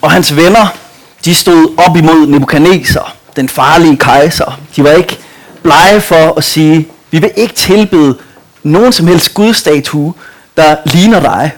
og 0.00 0.10
hans 0.10 0.36
venner, 0.36 0.66
de 1.24 1.34
stod 1.34 1.74
op 1.86 1.96
imod 1.96 2.26
Nebuchadnezzar, 2.26 3.14
den 3.36 3.48
farlige 3.48 3.96
kejser. 3.96 4.60
De 4.76 4.84
var 4.84 4.90
ikke 4.90 5.18
blege 5.62 6.00
for 6.00 6.38
at 6.38 6.44
sige, 6.44 6.88
vi 7.10 7.18
vil 7.18 7.30
ikke 7.36 7.54
tilbede 7.54 8.18
nogen 8.62 8.92
som 8.92 9.06
helst 9.06 9.34
gudstatue, 9.34 10.14
der 10.56 10.76
ligner 10.84 11.20
dig. 11.20 11.52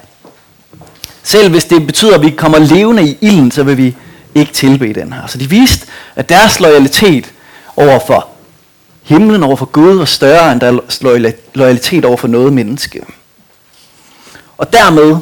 Selv 1.23 1.51
hvis 1.51 1.65
det 1.65 1.87
betyder, 1.87 2.15
at 2.15 2.23
vi 2.23 2.31
kommer 2.31 2.59
levende 2.59 3.09
i 3.09 3.19
ilden, 3.21 3.51
så 3.51 3.63
vil 3.63 3.77
vi 3.77 3.97
ikke 4.35 4.53
tilbede 4.53 5.01
den 5.01 5.13
her. 5.13 5.27
Så 5.27 5.39
de 5.39 5.51
viste, 5.51 5.87
at 6.17 6.29
deres 6.29 6.61
loyalitet 6.61 7.33
over 7.77 7.99
for 8.07 8.29
himlen, 9.03 9.43
over 9.43 9.57
for 9.57 9.67
Gud, 9.67 9.95
var 9.99 10.05
større 10.05 10.53
end 10.53 10.61
deres 10.61 11.03
loyalitet 11.55 12.05
over 12.05 12.17
for 12.17 12.29
noget 12.29 12.53
menneske. 12.53 13.01
Og 14.59 14.73
dermed 14.73 15.17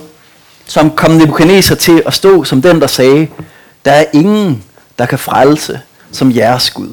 som 0.67 0.91
kom 0.91 1.11
Nebuchadnezzar 1.11 1.75
til 1.75 2.03
at 2.07 2.15
stå 2.15 2.45
som 2.45 2.63
den, 2.63 2.81
der 2.81 2.87
sagde, 2.87 3.29
der 3.85 3.93
er 3.93 4.05
ingen, 4.13 4.65
der 4.99 5.07
kan 5.07 5.19
frelse 5.19 5.81
som 6.13 6.37
jeres 6.37 6.71
Gud. 6.71 6.89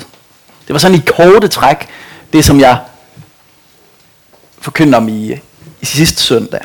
Det 0.67 0.73
var 0.73 0.77
sådan 0.77 0.97
i 0.97 1.01
korte 1.07 1.47
træk, 1.47 1.87
det 2.33 2.45
som 2.45 2.59
jeg 2.59 2.77
forkyndte 4.61 4.95
om 4.95 5.07
i, 5.07 5.31
i 5.81 5.85
sidste 5.85 6.23
søndag. 6.23 6.61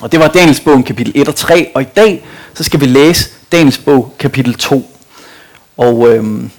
Og 0.00 0.12
det 0.12 0.20
var 0.20 0.28
Daniels 0.28 0.60
bog 0.60 0.84
kapitel 0.84 1.12
1 1.14 1.28
og 1.28 1.34
3, 1.36 1.70
og 1.74 1.82
i 1.82 1.84
dag 1.96 2.26
så 2.54 2.64
skal 2.64 2.80
vi 2.80 2.86
læse 2.86 3.30
Daniels 3.52 3.78
bog 3.78 4.14
kapitel 4.18 4.54
2. 4.54 4.96
Og 5.76 6.08
øhm, 6.08 6.50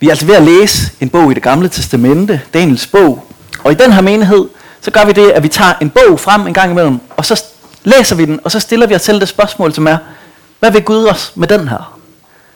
vi 0.00 0.06
er 0.06 0.10
altså 0.10 0.26
ved 0.26 0.34
at 0.34 0.42
læse 0.42 0.92
en 1.00 1.08
bog 1.08 1.30
i 1.30 1.34
det 1.34 1.42
gamle 1.42 1.68
testamente, 1.68 2.40
Daniels 2.54 2.86
bog. 2.86 3.24
Og 3.64 3.72
i 3.72 3.74
den 3.74 3.92
her 3.92 4.00
menighed, 4.00 4.48
så 4.80 4.90
gør 4.90 5.04
vi 5.04 5.12
det, 5.12 5.30
at 5.30 5.42
vi 5.42 5.48
tager 5.48 5.72
en 5.80 5.90
bog 5.90 6.20
frem 6.20 6.46
en 6.46 6.54
gang 6.54 6.70
imellem, 6.70 7.00
og 7.16 7.24
så 7.24 7.44
læser 7.84 8.16
vi 8.16 8.24
den, 8.24 8.40
og 8.44 8.50
så 8.50 8.60
stiller 8.60 8.86
vi 8.86 8.94
os 8.94 9.02
selv 9.02 9.20
det 9.20 9.28
spørgsmål, 9.28 9.74
som 9.74 9.86
er, 9.86 9.98
hvad 10.58 10.70
vil 10.72 10.82
Gud 10.82 11.06
os 11.06 11.32
med 11.34 11.48
den 11.48 11.68
her? 11.68 11.98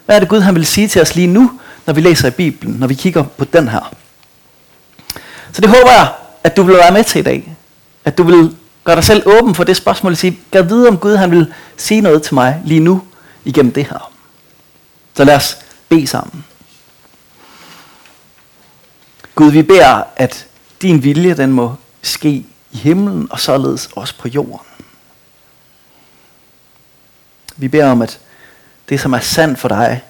Hvad 0.04 0.16
er 0.16 0.20
det 0.20 0.28
Gud, 0.28 0.40
han 0.40 0.54
vil 0.54 0.66
sige 0.66 0.88
til 0.88 1.02
os 1.02 1.14
lige 1.14 1.26
nu, 1.26 1.60
når 1.86 1.94
vi 1.94 2.00
læser 2.00 2.28
i 2.28 2.30
Bibelen, 2.30 2.76
når 2.76 2.86
vi 2.86 2.94
kigger 2.94 3.22
på 3.22 3.44
den 3.44 3.68
her? 3.68 3.94
Så 5.52 5.60
det 5.60 5.68
håber 5.68 5.90
jeg, 5.90 6.12
at 6.44 6.56
du 6.56 6.62
vil 6.62 6.76
være 6.76 6.92
med 6.92 7.04
til 7.04 7.18
i 7.18 7.22
dag. 7.22 7.56
At 8.04 8.18
du 8.18 8.22
vil 8.22 8.56
gøre 8.84 8.96
dig 8.96 9.04
selv 9.04 9.22
åben 9.26 9.54
for 9.54 9.64
det 9.64 9.76
spørgsmål 9.76 10.12
og 10.12 10.18
sige, 10.18 10.38
gør 10.50 10.62
vide 10.62 10.88
om 10.88 10.98
Gud, 10.98 11.16
han 11.16 11.30
vil 11.30 11.54
sige 11.76 12.00
noget 12.00 12.22
til 12.22 12.34
mig 12.34 12.62
lige 12.64 12.80
nu 12.80 13.02
igennem 13.44 13.72
det 13.72 13.84
her. 13.84 14.12
Så 15.14 15.24
lad 15.24 15.36
os 15.36 15.58
bede 15.88 16.06
sammen. 16.06 16.44
Gud, 19.34 19.50
vi 19.50 19.62
beder, 19.62 20.02
at 20.16 20.46
din 20.82 21.02
vilje, 21.02 21.36
den 21.36 21.52
må 21.52 21.74
ske 22.02 22.28
i 22.28 22.46
himlen 22.72 23.28
og 23.30 23.40
således 23.40 23.88
også 23.96 24.14
på 24.18 24.28
jorden. 24.28 24.75
Vi 27.56 27.68
beder 27.68 27.90
om, 27.90 28.02
at 28.02 28.20
det, 28.88 29.00
som 29.00 29.12
er 29.12 29.20
sandt 29.20 29.58
for 29.58 29.68
dig 29.68 30.02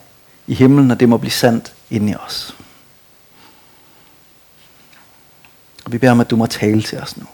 i 0.47 0.55
himlen, 0.55 0.91
at 0.91 1.01
det 1.01 1.09
må 1.09 1.17
blive 1.17 1.31
sandt 1.31 1.73
inde 1.91 2.13
i 2.13 2.15
os. 2.15 2.57
Og 5.85 5.93
vi 5.93 5.99
beder 5.99 6.13
om, 6.13 6.21
at 6.21 6.31
du 6.31 6.37
må 6.37 6.47
tale 6.47 6.83
til 6.83 6.99
os 6.99 7.17
nu. 7.17 7.27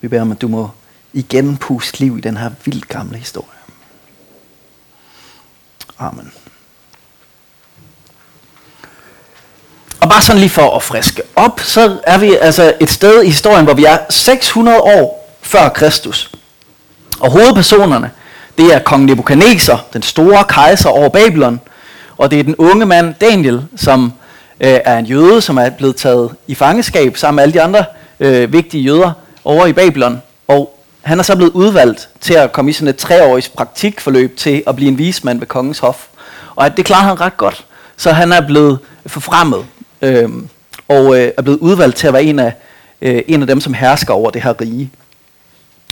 Vi 0.00 0.08
beder 0.08 0.22
om, 0.22 0.32
at 0.32 0.40
du 0.40 0.48
må 0.48 0.70
igen 1.12 1.56
puste 1.56 2.00
liv 2.00 2.18
i 2.18 2.20
den 2.20 2.36
her 2.36 2.50
vildt 2.64 2.88
gamle 2.88 3.18
historie. 3.18 3.58
Amen. 5.98 6.32
Og 10.00 10.08
bare 10.08 10.22
sådan 10.22 10.40
lige 10.40 10.50
for 10.50 10.76
at 10.76 10.82
friske 10.82 11.22
op, 11.36 11.60
så 11.60 12.00
er 12.06 12.18
vi 12.18 12.36
altså 12.36 12.74
et 12.80 12.90
sted 12.90 13.22
i 13.22 13.26
historien, 13.26 13.64
hvor 13.64 13.74
vi 13.74 13.84
er 13.84 13.98
600 14.10 14.80
år 14.80 15.36
før 15.42 15.68
Kristus. 15.68 16.32
Og 17.22 17.30
hovedpersonerne, 17.30 18.10
det 18.58 18.74
er 18.74 18.78
kong 18.78 19.04
Nebuchadnezzar, 19.04 19.84
den 19.92 20.02
store 20.02 20.44
kejser 20.48 20.88
over 20.88 21.08
Babylon, 21.08 21.60
og 22.18 22.30
det 22.30 22.40
er 22.40 22.44
den 22.44 22.56
unge 22.56 22.86
mand 22.86 23.14
Daniel, 23.20 23.62
som 23.76 24.12
øh, 24.60 24.78
er 24.84 24.98
en 24.98 25.06
jøde, 25.06 25.40
som 25.40 25.56
er 25.58 25.70
blevet 25.70 25.96
taget 25.96 26.30
i 26.46 26.54
fangeskab 26.54 27.16
sammen 27.16 27.36
med 27.36 27.42
alle 27.42 27.52
de 27.52 27.62
andre 27.62 27.84
øh, 28.20 28.52
vigtige 28.52 28.82
jøder 28.82 29.12
over 29.44 29.66
i 29.66 29.72
Babylon. 29.72 30.22
Og 30.48 30.78
han 31.02 31.18
er 31.18 31.22
så 31.22 31.36
blevet 31.36 31.52
udvalgt 31.52 32.08
til 32.20 32.34
at 32.34 32.52
komme 32.52 32.70
i 32.70 32.74
sådan 32.74 32.88
et 32.88 32.96
treårigt 32.96 33.52
praktikforløb 33.56 34.36
til 34.36 34.62
at 34.66 34.76
blive 34.76 34.88
en 34.88 34.98
vismand 34.98 35.38
ved 35.38 35.46
kongens 35.46 35.78
hof. 35.78 36.06
Og 36.56 36.66
at 36.66 36.76
det 36.76 36.84
klarer 36.84 37.02
han 37.02 37.20
ret 37.20 37.36
godt. 37.36 37.64
Så 37.96 38.12
han 38.12 38.32
er 38.32 38.46
blevet 38.46 38.78
forfremmet 39.06 39.66
øh, 40.02 40.28
og 40.88 41.18
øh, 41.18 41.32
er 41.36 41.42
blevet 41.42 41.58
udvalgt 41.58 41.96
til 41.96 42.06
at 42.06 42.12
være 42.12 42.24
en 42.24 42.38
af, 42.38 42.54
øh, 43.02 43.22
en 43.28 43.40
af 43.40 43.46
dem, 43.46 43.60
som 43.60 43.74
hersker 43.74 44.14
over 44.14 44.30
det 44.30 44.42
her 44.42 44.60
rige. 44.60 44.90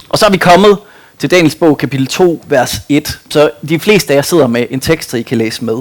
Og 0.08 0.18
så 0.18 0.26
er 0.26 0.30
vi 0.30 0.36
kommet 0.36 0.78
til 1.20 1.30
Daniels 1.30 1.54
bog, 1.54 1.78
kapitel 1.78 2.06
2, 2.06 2.42
vers 2.46 2.80
1. 2.88 3.20
Så 3.30 3.50
de 3.68 3.80
fleste 3.80 4.12
af 4.12 4.16
jer 4.16 4.22
sidder 4.22 4.46
med 4.46 4.66
en 4.70 4.80
tekst, 4.80 5.10
så 5.10 5.16
I 5.16 5.22
kan 5.22 5.38
læse 5.38 5.64
med. 5.64 5.74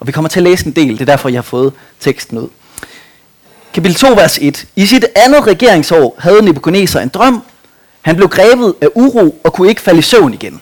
Og 0.00 0.06
vi 0.06 0.12
kommer 0.12 0.28
til 0.28 0.40
at 0.40 0.44
læse 0.44 0.66
en 0.66 0.72
del, 0.72 0.92
det 0.92 1.00
er 1.00 1.04
derfor, 1.04 1.28
jeg 1.28 1.36
har 1.36 1.42
fået 1.42 1.72
teksten 2.00 2.38
ud. 2.38 2.48
Kapitel 3.74 3.96
2, 3.96 4.08
vers 4.08 4.38
1. 4.40 4.66
I 4.76 4.86
sit 4.86 5.06
andet 5.16 5.46
regeringsår 5.46 6.16
havde 6.18 6.42
Nebuchadnezzar 6.42 7.00
en 7.00 7.08
drøm. 7.08 7.42
Han 8.02 8.16
blev 8.16 8.28
grebet 8.28 8.74
af 8.80 8.88
uro 8.94 9.40
og 9.44 9.52
kunne 9.52 9.68
ikke 9.68 9.80
falde 9.80 9.98
i 9.98 10.02
søvn 10.02 10.34
igen. 10.34 10.60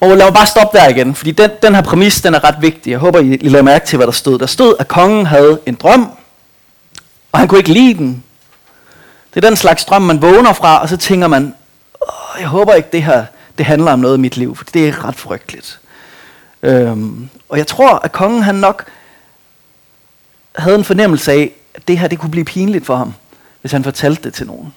Og 0.00 0.08
lad 0.08 0.26
mig 0.26 0.34
bare 0.34 0.46
stoppe 0.46 0.78
der 0.78 0.88
igen, 0.88 1.14
fordi 1.14 1.30
den, 1.30 1.50
den 1.62 1.74
her 1.74 1.82
præmis, 1.82 2.20
den 2.20 2.34
er 2.34 2.44
ret 2.44 2.56
vigtig. 2.60 2.90
Jeg 2.90 2.98
håber, 2.98 3.18
I, 3.18 3.36
lader 3.48 3.64
mærke 3.64 3.86
til, 3.86 3.96
hvad 3.96 4.06
der 4.06 4.12
stod. 4.12 4.38
Der 4.38 4.46
stod, 4.46 4.74
at 4.78 4.88
kongen 4.88 5.26
havde 5.26 5.60
en 5.66 5.74
drøm, 5.74 6.08
og 7.32 7.38
han 7.38 7.48
kunne 7.48 7.58
ikke 7.58 7.72
lide 7.72 7.94
den. 7.94 8.22
Det 9.34 9.44
er 9.44 9.48
den 9.48 9.56
slags 9.56 9.84
drøm, 9.84 10.02
man 10.02 10.22
vågner 10.22 10.52
fra, 10.52 10.82
og 10.82 10.88
så 10.88 10.96
tænker 10.96 11.26
man, 11.26 11.54
jeg 12.40 12.48
håber 12.48 12.74
ikke, 12.74 12.88
det 12.92 13.02
her 13.02 13.24
det 13.58 13.66
handler 13.66 13.92
om 13.92 13.98
noget 13.98 14.16
i 14.16 14.20
mit 14.20 14.36
liv, 14.36 14.56
for 14.56 14.64
det 14.74 14.88
er 14.88 15.04
ret 15.04 15.16
frygteligt. 15.16 15.80
Øhm, 16.62 17.28
og 17.48 17.58
jeg 17.58 17.66
tror, 17.66 18.00
at 18.04 18.12
kongen 18.12 18.42
han 18.42 18.54
nok 18.54 18.84
havde 20.56 20.78
en 20.78 20.84
fornemmelse 20.84 21.32
af, 21.32 21.52
at 21.74 21.88
det 21.88 21.98
her 21.98 22.08
det 22.08 22.18
kunne 22.18 22.30
blive 22.30 22.44
pinligt 22.44 22.86
for 22.86 22.96
ham, 22.96 23.14
hvis 23.60 23.72
han 23.72 23.84
fortalte 23.84 24.22
det 24.22 24.34
til 24.34 24.46
nogen. 24.46 24.74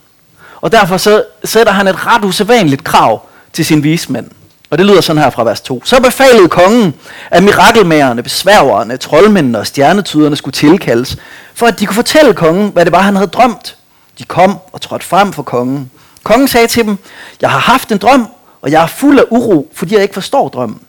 Og 0.61 0.71
derfor 0.71 0.97
så 0.97 1.23
sætter 1.43 1.73
han 1.73 1.87
et 1.87 2.07
ret 2.07 2.25
usædvanligt 2.25 2.83
krav 2.83 3.25
til 3.53 3.65
sin 3.65 3.83
vismænd. 3.83 4.29
Og 4.69 4.77
det 4.77 4.85
lyder 4.85 5.01
sådan 5.01 5.21
her 5.21 5.29
fra 5.29 5.43
vers 5.43 5.61
2. 5.61 5.81
Så 5.85 6.01
befalede 6.01 6.49
kongen, 6.49 6.93
at 7.31 7.43
mirakelmagerne, 7.43 8.23
besværgerne, 8.23 8.97
troldmændene 8.97 9.59
og 9.59 9.67
stjernetyderne 9.67 10.35
skulle 10.35 10.53
tilkaldes, 10.53 11.17
for 11.53 11.65
at 11.67 11.79
de 11.79 11.85
kunne 11.85 11.95
fortælle 11.95 12.33
kongen, 12.33 12.71
hvad 12.71 12.85
det 12.85 12.91
var, 12.91 13.01
han 13.01 13.15
havde 13.15 13.29
drømt. 13.29 13.77
De 14.19 14.23
kom 14.23 14.57
og 14.71 14.81
trådte 14.81 15.05
frem 15.05 15.33
for 15.33 15.43
kongen. 15.43 15.91
Kongen 16.23 16.47
sagde 16.47 16.67
til 16.67 16.85
dem, 16.85 16.97
jeg 17.41 17.49
har 17.49 17.59
haft 17.59 17.91
en 17.91 17.97
drøm, 17.97 18.27
og 18.61 18.71
jeg 18.71 18.83
er 18.83 18.87
fuld 18.87 19.19
af 19.19 19.23
uro, 19.29 19.71
fordi 19.73 19.93
jeg 19.93 20.01
ikke 20.01 20.13
forstår 20.13 20.49
drømmen. 20.49 20.79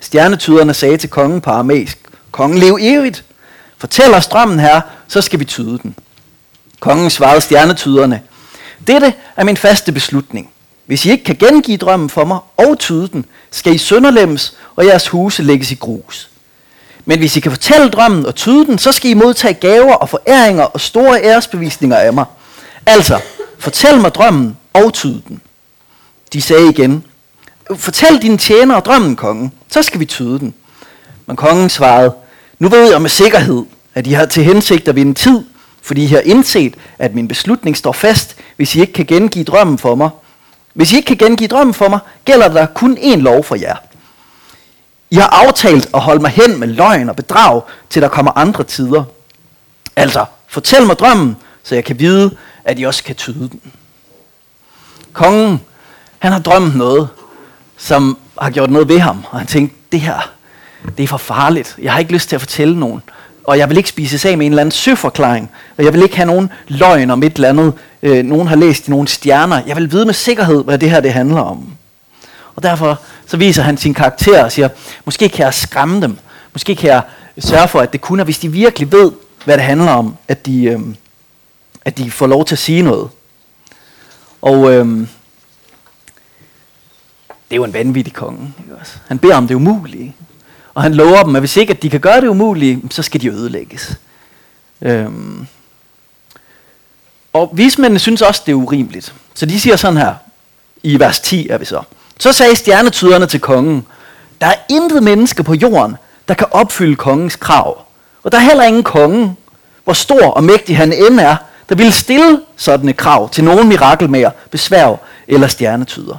Stjernetyderne 0.00 0.74
sagde 0.74 0.96
til 0.96 1.10
kongen 1.10 1.40
på 1.40 1.50
aramæisk, 1.50 1.98
kongen 2.30 2.58
lev 2.58 2.78
evigt. 2.80 3.24
Fortæl 3.78 4.14
os 4.14 4.26
drømmen 4.26 4.60
her, 4.60 4.80
så 5.08 5.20
skal 5.20 5.40
vi 5.40 5.44
tyde 5.44 5.78
den. 5.78 5.96
Kongen 6.80 7.10
svarede 7.10 7.40
stjernetyderne, 7.40 8.20
dette 8.86 9.14
er 9.36 9.44
min 9.44 9.56
faste 9.56 9.92
beslutning. 9.92 10.50
Hvis 10.86 11.04
I 11.04 11.10
ikke 11.10 11.24
kan 11.24 11.36
gengive 11.36 11.76
drømmen 11.76 12.10
for 12.10 12.24
mig 12.24 12.38
og 12.56 12.78
tyde 12.78 13.08
den, 13.08 13.24
skal 13.50 13.74
I 13.74 13.78
sønderlemmes, 13.78 14.56
og 14.76 14.86
jeres 14.86 15.08
huse 15.08 15.42
lægges 15.42 15.70
i 15.70 15.74
grus. 15.74 16.30
Men 17.04 17.18
hvis 17.18 17.36
I 17.36 17.40
kan 17.40 17.50
fortælle 17.50 17.90
drømmen 17.90 18.26
og 18.26 18.34
tyde 18.34 18.66
den, 18.66 18.78
så 18.78 18.92
skal 18.92 19.10
I 19.10 19.14
modtage 19.14 19.54
gaver 19.54 19.94
og 19.94 20.08
foræringer 20.08 20.64
og 20.64 20.80
store 20.80 21.22
æresbevisninger 21.22 21.96
af 21.96 22.12
mig. 22.12 22.24
Altså, 22.86 23.20
fortæl 23.58 24.00
mig 24.00 24.14
drømmen 24.14 24.56
og 24.72 24.94
tyd 24.94 25.20
den. 25.28 25.40
De 26.32 26.42
sagde 26.42 26.70
igen, 26.70 27.04
fortæl 27.76 28.22
dine 28.22 28.38
tjenere 28.38 28.80
drømmen, 28.80 29.16
kongen, 29.16 29.52
så 29.68 29.82
skal 29.82 30.00
vi 30.00 30.04
tyde 30.04 30.38
den. 30.38 30.54
Men 31.26 31.36
kongen 31.36 31.70
svarede, 31.70 32.14
nu 32.58 32.68
ved 32.68 32.90
jeg 32.90 33.02
med 33.02 33.10
sikkerhed, 33.10 33.64
at 33.94 34.06
I 34.06 34.12
har 34.12 34.26
til 34.26 34.44
hensigt 34.44 34.88
at 34.88 34.96
vinde 34.96 35.14
tid, 35.14 35.44
fordi 35.82 36.04
I 36.04 36.06
har 36.06 36.20
indset, 36.20 36.74
at 36.98 37.14
min 37.14 37.28
beslutning 37.28 37.76
står 37.76 37.92
fast, 37.92 38.36
hvis 38.56 38.74
I 38.74 38.80
ikke 38.80 38.92
kan 38.92 39.06
gengive 39.06 39.44
drømmen 39.44 39.78
for 39.78 39.94
mig. 39.94 40.10
Hvis 40.74 40.92
I 40.92 40.96
ikke 40.96 41.06
kan 41.06 41.28
gengive 41.28 41.48
drømmen 41.48 41.74
for 41.74 41.88
mig, 41.88 41.98
gælder 42.24 42.48
der 42.48 42.66
kun 42.66 42.98
én 42.98 43.16
lov 43.16 43.44
for 43.44 43.54
jer. 43.54 43.76
I 45.10 45.16
har 45.16 45.46
aftalt 45.46 45.88
at 45.94 46.00
holde 46.00 46.22
mig 46.22 46.30
hen 46.30 46.60
med 46.60 46.68
løgn 46.68 47.08
og 47.08 47.16
bedrag, 47.16 47.62
til 47.90 48.02
der 48.02 48.08
kommer 48.08 48.32
andre 48.38 48.64
tider. 48.64 49.04
Altså, 49.96 50.24
fortæl 50.48 50.86
mig 50.86 50.98
drømmen, 50.98 51.36
så 51.62 51.74
jeg 51.74 51.84
kan 51.84 52.00
vide, 52.00 52.36
at 52.66 52.78
I 52.78 52.82
også 52.82 53.04
kan 53.04 53.14
tyde 53.14 53.48
den. 53.48 53.60
Kongen, 55.12 55.60
han 56.18 56.32
har 56.32 56.38
drømt 56.38 56.76
noget, 56.76 57.08
som 57.76 58.18
har 58.40 58.50
gjort 58.50 58.70
noget 58.70 58.88
ved 58.88 58.98
ham. 58.98 59.24
Og 59.30 59.38
han 59.38 59.46
tænkte, 59.46 59.76
det 59.92 60.00
her, 60.00 60.30
det 60.98 61.02
er 61.02 61.08
for 61.08 61.16
farligt. 61.16 61.76
Jeg 61.82 61.92
har 61.92 61.98
ikke 61.98 62.12
lyst 62.12 62.28
til 62.28 62.36
at 62.36 62.40
fortælle 62.40 62.80
nogen. 62.80 63.02
Og 63.44 63.58
jeg 63.58 63.68
vil 63.68 63.76
ikke 63.76 63.88
spise 63.88 64.28
af 64.28 64.38
med 64.38 64.46
en 64.46 64.52
eller 64.52 64.60
anden 64.60 64.72
søforklaring. 64.72 65.50
Og 65.78 65.84
jeg 65.84 65.92
vil 65.92 66.02
ikke 66.02 66.16
have 66.16 66.26
nogen 66.26 66.50
løgn 66.68 67.10
om 67.10 67.22
et 67.22 67.34
eller 67.34 67.48
andet. 67.48 67.72
Øh, 68.02 68.24
nogen 68.24 68.48
har 68.48 68.56
læst 68.56 68.88
i 68.88 68.90
nogle 68.90 69.08
stjerner. 69.08 69.62
Jeg 69.66 69.76
vil 69.76 69.92
vide 69.92 70.04
med 70.06 70.14
sikkerhed, 70.14 70.64
hvad 70.64 70.78
det 70.78 70.90
her 70.90 71.00
det 71.00 71.12
handler 71.12 71.40
om. 71.40 71.72
Og 72.56 72.62
derfor 72.62 73.00
så 73.26 73.36
viser 73.36 73.62
han 73.62 73.76
sin 73.76 73.94
karakter 73.94 74.44
og 74.44 74.52
siger, 74.52 74.68
måske 75.04 75.28
kan 75.28 75.44
jeg 75.44 75.54
skræmme 75.54 76.00
dem. 76.00 76.18
Måske 76.52 76.76
kan 76.76 76.90
jeg 76.90 77.02
sørge 77.38 77.68
for, 77.68 77.80
at 77.80 77.92
det 77.92 78.00
kun 78.00 78.20
er, 78.20 78.24
hvis 78.24 78.38
de 78.38 78.52
virkelig 78.52 78.92
ved, 78.92 79.12
hvad 79.44 79.56
det 79.56 79.64
handler 79.64 79.90
om, 79.90 80.16
at 80.28 80.46
de, 80.46 80.64
øh, 80.64 80.80
at 81.86 81.98
de 81.98 82.10
får 82.10 82.26
lov 82.26 82.44
til 82.44 82.54
at 82.54 82.58
sige 82.58 82.82
noget. 82.82 83.08
Og 84.42 84.72
øhm, 84.72 85.08
Det 87.28 87.54
er 87.54 87.56
jo 87.56 87.64
en 87.64 87.72
vanvittig 87.72 88.14
konge. 88.14 88.54
Ikke 88.60 88.76
også? 88.80 88.92
Han 89.08 89.18
beder 89.18 89.36
om 89.36 89.48
det 89.48 89.54
umulige. 89.54 90.16
Og 90.74 90.82
han 90.82 90.94
lover 90.94 91.22
dem, 91.22 91.36
at 91.36 91.42
hvis 91.42 91.56
ikke 91.56 91.70
at 91.70 91.82
de 91.82 91.90
kan 91.90 92.00
gøre 92.00 92.20
det 92.20 92.28
umulige, 92.28 92.82
så 92.90 93.02
skal 93.02 93.20
de 93.20 93.28
ødelægges. 93.28 93.96
Øhm. 94.82 95.46
Og 97.32 97.50
vismændene 97.52 97.98
synes 97.98 98.22
også, 98.22 98.42
det 98.46 98.52
er 98.52 98.56
urimeligt. 98.56 99.14
Så 99.34 99.46
de 99.46 99.60
siger 99.60 99.76
sådan 99.76 99.96
her, 99.96 100.14
i 100.82 100.98
vers 100.98 101.20
10 101.20 101.48
er 101.48 101.58
vi 101.58 101.64
så. 101.64 101.82
Så 102.18 102.32
sagde 102.32 102.56
stjernetyderne 102.56 103.26
til 103.26 103.40
kongen, 103.40 103.86
der 104.40 104.46
er 104.46 104.56
intet 104.70 105.02
menneske 105.02 105.42
på 105.42 105.54
jorden, 105.54 105.96
der 106.28 106.34
kan 106.34 106.46
opfylde 106.50 106.96
kongens 106.96 107.36
krav. 107.36 107.86
Og 108.22 108.32
der 108.32 108.38
er 108.38 108.42
heller 108.42 108.64
ingen 108.64 108.82
konge, 108.82 109.36
hvor 109.84 109.92
stor 109.92 110.30
og 110.30 110.44
mægtig 110.44 110.76
han 110.76 110.92
end 110.92 111.20
er, 111.20 111.36
der 111.68 111.74
ville 111.74 111.92
stille 111.92 112.40
sådan 112.56 112.88
et 112.88 112.96
krav 112.96 113.30
til 113.30 113.44
nogen 113.44 113.68
mirakelmager, 113.68 114.30
besværg 114.50 115.00
eller 115.28 115.48
stjernetyder. 115.48 116.16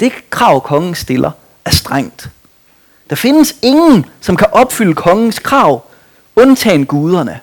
Det 0.00 0.12
krav, 0.30 0.60
kongen 0.60 0.94
stiller, 0.94 1.30
er 1.64 1.70
strengt. 1.70 2.30
Der 3.10 3.16
findes 3.16 3.54
ingen, 3.62 4.06
som 4.20 4.36
kan 4.36 4.46
opfylde 4.52 4.94
kongens 4.94 5.38
krav, 5.38 5.84
undtagen 6.36 6.86
guderne. 6.86 7.40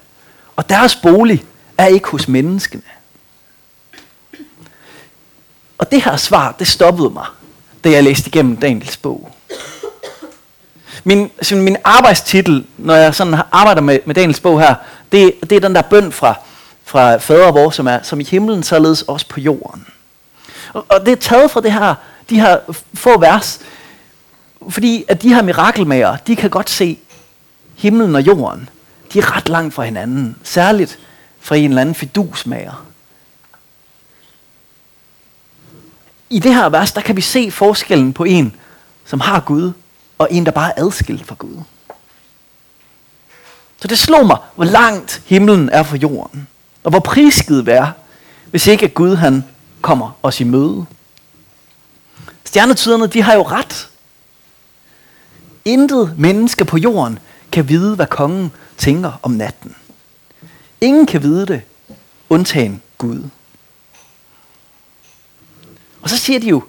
Og 0.56 0.70
deres 0.70 0.96
bolig 0.96 1.44
er 1.78 1.86
ikke 1.86 2.08
hos 2.08 2.28
menneskene. 2.28 2.82
Og 5.78 5.92
det 5.92 6.02
her 6.02 6.18
svar, 6.18 6.56
det 6.60 6.68
stoppede 6.68 7.10
mig, 7.10 7.26
da 7.84 7.90
jeg 7.90 8.04
læste 8.04 8.28
igennem 8.28 8.58
Daniels 8.58 8.98
bog. 8.98 9.32
Min, 11.04 11.32
altså 11.38 11.56
min 11.56 11.78
arbejdstitel, 11.84 12.66
når 12.78 12.96
jeg 12.96 13.16
sådan 13.16 13.42
arbejder 13.52 13.82
med, 13.82 14.00
med 14.06 14.16
Daniels 14.16 14.40
bog 14.40 14.62
her, 14.62 14.76
det, 15.12 15.34
det 15.50 15.56
er 15.56 15.60
den 15.60 15.76
der 15.76 15.82
bøn 15.82 16.12
fra, 16.12 16.36
fra 16.94 17.18
fader 17.18 17.52
vor, 17.52 17.70
som 17.70 17.88
er 17.88 18.00
som 18.04 18.20
i 18.20 18.24
himlen, 18.24 18.64
således 18.64 19.02
også 19.02 19.28
på 19.28 19.40
jorden. 19.40 19.86
Og, 20.74 20.86
og 20.90 21.06
det 21.06 21.12
er 21.12 21.16
taget 21.16 21.52
fra 21.52 21.62
det 21.62 21.72
her, 21.72 21.96
de 22.30 22.40
her 22.40 22.60
få 22.94 23.20
vers, 23.20 23.60
fordi 24.70 25.06
at 25.08 25.22
de 25.22 25.34
her 25.34 25.42
mirakelmager, 25.42 26.18
de 26.18 26.36
kan 26.36 26.50
godt 26.50 26.70
se 26.70 27.00
himlen 27.76 28.16
og 28.16 28.22
jorden. 28.22 28.70
De 29.14 29.20
er 29.20 29.38
ret 29.38 29.50
langt 29.50 29.74
fra 29.74 29.84
hinanden. 29.84 30.36
Særligt 30.44 31.00
fra 31.42 31.56
en 31.56 31.70
eller 31.70 31.82
anden 31.82 31.96
fidusmager. 31.96 32.86
I 36.30 36.40
det 36.40 36.56
her 36.56 36.70
vers, 36.70 36.92
der 36.92 37.02
kan 37.02 37.16
vi 37.16 37.22
se 37.22 37.52
forskellen 37.52 38.14
på 38.14 38.24
en, 38.24 38.56
som 39.06 39.20
har 39.20 39.40
Gud, 39.40 39.72
og 40.18 40.28
en, 40.32 40.46
der 40.46 40.52
bare 40.52 40.80
er 40.80 40.86
adskilt 40.86 41.28
fra 41.28 41.36
Gud. 41.38 41.58
Så 43.82 43.88
det 43.88 44.00
slog 44.00 44.28
mig, 44.28 44.38
hvor 44.56 44.66
langt 44.66 45.24
himlen 45.26 45.70
er 45.70 45.84
fra 45.84 45.98
jorden. 45.98 46.48
Og 46.84 46.90
hvor 46.90 47.00
prisgivet 47.00 47.66
være, 47.66 47.94
hvis 48.52 48.68
ikke 48.68 48.86
at 48.86 48.94
Gud 48.94 49.16
han 49.16 49.44
kommer 49.82 50.12
os 50.24 50.40
i 50.40 50.44
møde. 50.44 50.86
Stjernetyderne, 52.46 53.08
de 53.08 53.22
har 53.22 53.34
jo 53.34 53.44
ret. 53.44 53.90
Intet 55.66 56.16
menneske 56.18 56.66
på 56.66 56.78
jorden 56.78 57.20
kan 57.52 57.70
vide, 57.70 57.96
hvad 57.96 58.08
kongen 58.08 58.52
tænker 58.78 59.20
om 59.22 59.32
natten. 59.32 59.76
Ingen 60.82 61.06
kan 61.06 61.24
vide 61.24 61.46
det, 61.46 61.62
undtagen 62.30 62.82
Gud. 62.98 63.24
Og 66.02 66.10
så 66.10 66.18
siger 66.18 66.40
de 66.40 66.48
jo, 66.48 66.64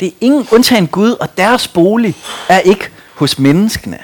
det 0.00 0.08
er 0.08 0.12
ingen 0.20 0.48
undtagen 0.52 0.88
Gud, 0.88 1.10
og 1.10 1.36
deres 1.36 1.68
bolig 1.68 2.16
er 2.48 2.58
ikke 2.58 2.90
hos 3.14 3.38
menneskene. 3.38 3.98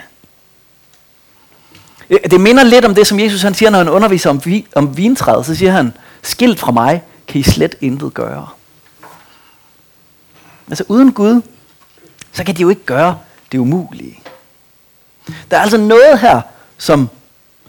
Det 2.31 2.41
minder 2.41 2.63
lidt 2.63 2.85
om 2.85 2.95
det, 2.95 3.07
som 3.07 3.21
Jesus 3.21 3.43
han 3.43 3.55
siger, 3.55 3.71
når 3.71 3.79
han 3.79 3.89
underviser 3.89 4.31
om, 4.31 4.45
vi, 4.45 4.67
om 4.75 4.97
vintræet. 4.97 5.47
Så 5.47 5.55
siger 5.55 5.73
han, 5.73 5.93
skilt 6.23 6.61
fra 6.61 6.73
mig 6.73 7.03
kan 7.27 7.41
I 7.41 7.43
slet 7.43 7.75
intet 7.81 8.15
gøre. 8.15 8.49
Altså 10.69 10.85
uden 10.89 11.13
Gud, 11.13 11.43
så 12.33 12.45
kan 12.45 12.57
de 12.57 12.63
jo 12.63 12.69
ikke 12.69 12.85
gøre 12.85 13.19
det 13.53 13.59
umulige. 13.59 14.21
Der 15.51 15.57
er 15.57 15.61
altså 15.61 15.77
noget 15.77 16.19
her, 16.19 16.41
som 16.79 17.09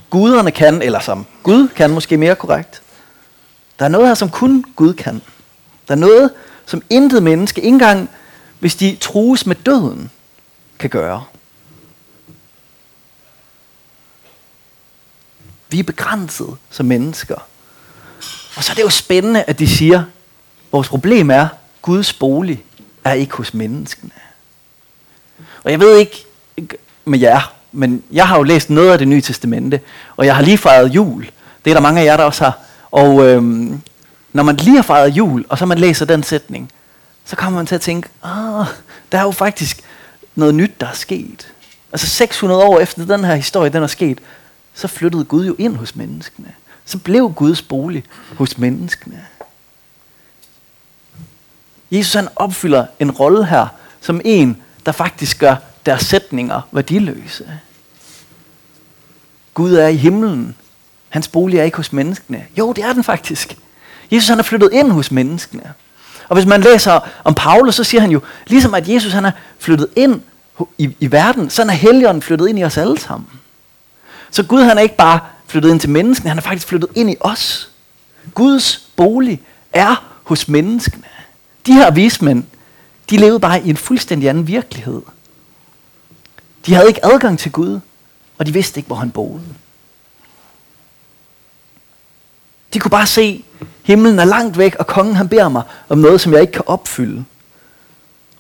guderne 0.10 0.52
kan, 0.52 0.82
eller 0.82 1.00
som 1.00 1.26
Gud 1.44 1.68
kan 1.68 1.92
måske 1.92 2.18
mere 2.18 2.36
korrekt. 2.36 2.82
Der 3.80 3.86
er 3.86 3.90
noget 3.90 4.08
her, 4.08 4.14
som 4.14 4.30
kun 4.30 4.66
Gud 4.76 4.94
kan. 4.94 5.22
Der 5.88 5.94
er 5.94 6.00
noget, 6.00 6.32
som 6.66 6.82
intet 6.90 7.24
menneske, 7.24 7.62
ikke 7.62 7.74
engang 7.74 8.10
hvis 8.60 8.76
de 8.76 8.98
trues 9.02 9.46
med 9.46 9.56
døden, 9.56 10.12
kan 10.80 10.90
gøre. 10.90 11.24
Vi 15.76 15.80
er 15.80 15.84
begrænset 15.84 16.58
som 16.70 16.86
mennesker. 16.86 17.36
Og 18.56 18.64
så 18.64 18.72
er 18.72 18.76
det 18.76 18.84
jo 18.84 18.90
spændende, 18.90 19.44
at 19.44 19.60
de 19.60 19.68
siger, 19.68 20.04
vores 20.72 20.88
problem 20.88 21.30
er, 21.30 21.48
Guds 21.82 22.14
bolig 22.14 22.64
er 23.04 23.14
ikke 23.14 23.36
hos 23.36 23.54
menneskene. 23.54 24.12
Og 25.64 25.72
jeg 25.72 25.80
ved 25.80 25.98
ikke 25.98 26.26
med 27.06 27.20
jer, 27.20 27.54
men 27.72 28.04
jeg 28.12 28.28
har 28.28 28.38
jo 28.38 28.44
læst 28.44 28.70
noget 28.70 28.92
af 28.92 28.98
det 28.98 29.08
nye 29.08 29.22
testamente, 29.22 29.80
og 30.18 30.26
jeg 30.26 30.36
har 30.36 30.44
lige 30.44 30.58
fejret 30.58 30.96
jul. 30.96 31.30
Det 31.66 31.72
er 31.72 31.74
der 31.74 31.82
mange 31.82 32.02
af 32.02 32.06
jer, 32.06 32.18
der 32.18 32.24
også 32.24 32.44
har. 32.44 32.60
Og 32.92 33.26
øhm, 33.26 33.82
når 34.34 34.44
man 34.44 34.56
lige 34.56 34.76
har 34.76 34.84
fejret 34.84 35.10
jul, 35.10 35.46
og 35.50 35.58
så 35.58 35.66
man 35.66 35.78
læser 35.78 36.06
den 36.06 36.24
sætning, 36.24 36.72
så 37.26 37.36
kommer 37.36 37.60
man 37.60 37.66
til 37.66 37.76
at 37.76 37.82
tænke, 37.82 38.10
ah, 38.24 38.66
der 39.12 39.18
er 39.18 39.24
jo 39.24 39.32
faktisk 39.32 39.82
noget 40.36 40.56
nyt, 40.56 40.82
der 40.82 40.88
er 40.88 40.94
sket. 40.94 41.54
Altså 41.92 42.08
600 42.08 42.64
år 42.64 42.80
efter 42.80 43.06
den 43.06 43.24
her 43.24 43.36
historie, 43.36 43.70
den 43.70 43.84
er 43.84 43.88
sket, 43.88 44.20
så 44.76 44.88
flyttede 44.88 45.24
Gud 45.24 45.46
jo 45.46 45.56
ind 45.58 45.76
hos 45.76 45.96
menneskene. 45.96 46.54
Så 46.86 46.98
blev 46.98 47.34
Guds 47.34 47.62
bolig 47.62 48.04
hos 48.38 48.58
menneskene. 48.58 49.26
Jesus 51.92 52.14
han 52.14 52.28
opfylder 52.36 52.86
en 53.00 53.12
rolle 53.12 53.46
her, 53.46 53.68
som 54.02 54.22
en, 54.26 54.62
der 54.86 54.92
faktisk 54.92 55.40
gør 55.40 55.56
deres 55.86 56.04
sætninger 56.04 56.62
værdiløse. 56.72 57.60
Gud 59.54 59.74
er 59.74 59.88
i 59.88 59.96
himlen. 59.96 60.56
Hans 61.10 61.28
bolig 61.28 61.60
er 61.60 61.64
ikke 61.64 61.78
hos 61.78 61.94
menneskene. 61.94 62.46
Jo, 62.58 62.74
det 62.74 62.84
er 62.84 62.94
den 62.94 63.04
faktisk. 63.04 63.58
Jesus 64.12 64.30
han 64.30 64.40
er 64.40 64.44
flyttet 64.44 64.70
ind 64.74 64.92
hos 64.92 65.12
menneskene. 65.12 65.74
Og 66.30 66.36
hvis 66.36 66.46
man 66.46 66.62
læser 66.62 67.00
om 67.24 67.34
Paulus, 67.34 67.76
så 67.76 67.84
siger 67.84 68.02
han 68.02 68.12
jo, 68.12 68.22
ligesom 68.48 68.74
at 68.74 68.90
Jesus 68.90 69.14
han 69.14 69.26
er 69.26 69.32
flyttet 69.60 69.88
ind 69.96 70.22
i, 70.78 70.96
i 71.00 71.12
verden, 71.12 71.50
så 71.50 71.62
er 71.62 71.72
Helligånden 71.72 72.22
flyttet 72.22 72.48
ind 72.48 72.60
i 72.60 72.64
os 72.64 72.78
alle 72.78 73.00
sammen. 73.00 73.28
Så 74.32 74.44
Gud 74.44 74.62
han 74.62 74.78
er 74.78 74.82
ikke 74.82 74.96
bare 74.96 75.20
flyttet 75.48 75.70
ind 75.70 75.80
til 75.80 75.90
menneskene, 75.90 76.30
han 76.30 76.38
er 76.38 76.42
faktisk 76.42 76.68
flyttet 76.68 76.90
ind 76.96 77.10
i 77.10 77.16
os. 77.20 77.70
Guds 78.34 78.90
bolig 78.96 79.42
er 79.74 80.06
hos 80.24 80.48
menneskene. 80.48 81.04
De 81.66 81.74
her 81.74 81.92
vismænd, 81.92 82.44
de 83.10 83.18
levede 83.18 83.40
bare 83.40 83.62
i 83.62 83.70
en 83.70 83.78
fuldstændig 83.78 84.30
anden 84.30 84.48
virkelighed. 84.48 85.02
De 86.66 86.74
havde 86.74 86.88
ikke 86.88 87.06
adgang 87.06 87.40
til 87.40 87.52
Gud, 87.52 87.80
og 88.38 88.46
de 88.46 88.54
vidste 88.54 88.80
ikke, 88.80 88.88
hvor 88.88 88.96
han 88.96 89.12
boede. 89.12 89.44
De 92.74 92.80
kunne 92.80 92.92
bare 92.92 93.08
se, 93.08 93.44
himlen 93.84 94.20
er 94.20 94.26
langt 94.26 94.58
væk, 94.58 94.76
og 94.76 94.88
kongen 94.88 95.16
han 95.16 95.30
beder 95.30 95.50
mig 95.50 95.64
om 95.90 95.98
noget, 95.98 96.22
som 96.22 96.34
jeg 96.34 96.42
ikke 96.42 96.54
kan 96.54 96.64
opfylde. 96.66 97.26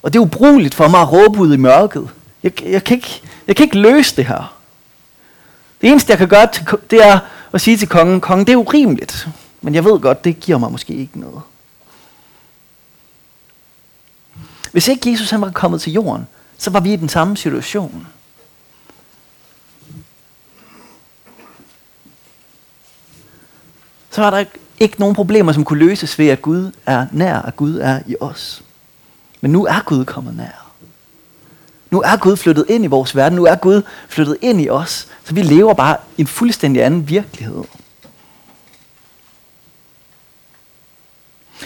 Og 0.02 0.14
det 0.14 0.20
er 0.20 0.24
ubrugeligt 0.24 0.76
for 0.76 0.88
mig 0.88 1.02
at 1.02 1.12
råbe 1.12 1.40
ud 1.40 1.54
i 1.54 1.58
mørket. 1.58 2.10
Jeg, 2.44 2.64
jeg, 2.64 2.84
kan 2.84 2.98
ikke, 2.98 3.22
jeg 3.48 3.56
kan 3.56 3.64
ikke 3.64 3.80
løse 3.80 4.16
det 4.16 4.26
her. 4.26 4.55
Det 5.86 5.92
eneste, 5.92 6.12
jeg 6.12 6.18
kan 6.18 6.28
gøre, 6.28 6.48
det 6.92 7.06
er 7.06 7.20
at 7.54 7.62
sige 7.62 7.78
til 7.78 7.88
kongen, 7.88 8.22
kongen, 8.22 8.48
det 8.48 8.54
er 8.54 8.58
urimeligt. 8.58 9.28
Men 9.62 9.76
jeg 9.76 9.86
ved 9.86 10.00
godt, 10.00 10.24
det 10.24 10.40
giver 10.40 10.58
mig 10.58 10.72
måske 10.72 10.94
ikke 10.94 11.20
noget. 11.20 11.42
Hvis 14.72 14.88
ikke 14.88 15.12
Jesus 15.12 15.30
han 15.30 15.42
var 15.42 15.52
kommet 15.52 15.82
til 15.82 15.94
jorden, 15.94 16.28
så 16.58 16.70
var 16.70 16.80
vi 16.80 16.94
i 16.94 16.96
den 16.96 17.10
samme 17.10 17.38
situation. 17.38 18.08
Så 24.12 24.22
var 24.22 24.30
der 24.30 24.46
ikke 24.80 25.00
nogen 25.00 25.16
problemer, 25.16 25.52
som 25.52 25.66
kunne 25.66 25.80
løses 25.80 26.20
ved, 26.20 26.28
at 26.28 26.42
Gud 26.42 26.72
er 26.86 27.08
nær, 27.12 27.42
at 27.42 27.56
Gud 27.56 27.78
er 27.78 28.00
i 28.08 28.16
os. 28.20 28.64
Men 29.42 29.52
nu 29.52 29.66
er 29.66 29.82
Gud 29.86 30.06
kommet 30.06 30.36
nær. 30.36 30.65
Nu 31.92 32.02
er 32.02 32.18
Gud 32.18 32.38
flyttet 32.38 32.66
ind 32.70 32.84
i 32.84 32.88
vores 32.88 33.16
verden. 33.16 33.36
Nu 33.36 33.46
er 33.46 33.56
Gud 33.56 33.82
flyttet 34.10 34.38
ind 34.42 34.62
i 34.62 34.70
os. 34.70 35.08
Så 35.24 35.34
vi 35.34 35.42
lever 35.42 35.74
bare 35.74 35.98
i 36.18 36.22
en 36.22 36.28
fuldstændig 36.28 36.84
anden 36.84 37.10
virkelighed. 37.10 37.64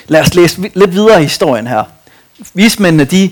Lad 0.07 0.21
os 0.21 0.35
læse 0.35 0.71
lidt 0.73 0.93
videre 0.93 1.19
i 1.19 1.23
historien 1.23 1.67
her. 1.67 1.83
Vismændene, 2.53 3.03
de 3.03 3.31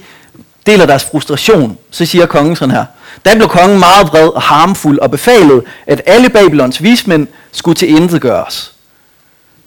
deler 0.66 0.86
deres 0.86 1.04
frustration. 1.06 1.78
Så 1.92 2.06
siger 2.06 2.26
kongen 2.26 2.56
sådan 2.56 2.76
her. 2.76 2.86
Da 3.26 3.36
blev 3.36 3.48
kongen 3.48 3.80
meget 3.80 4.08
vred 4.08 4.28
og 4.28 4.42
harmfuld 4.42 5.00
og 5.00 5.12
befalede, 5.12 5.64
at 5.88 6.02
alle 6.06 6.30
Babylons 6.30 6.84
vismænd 6.84 7.28
skulle 7.52 7.76
til 7.76 7.90
intet 7.90 8.22
gøres. 8.22 8.74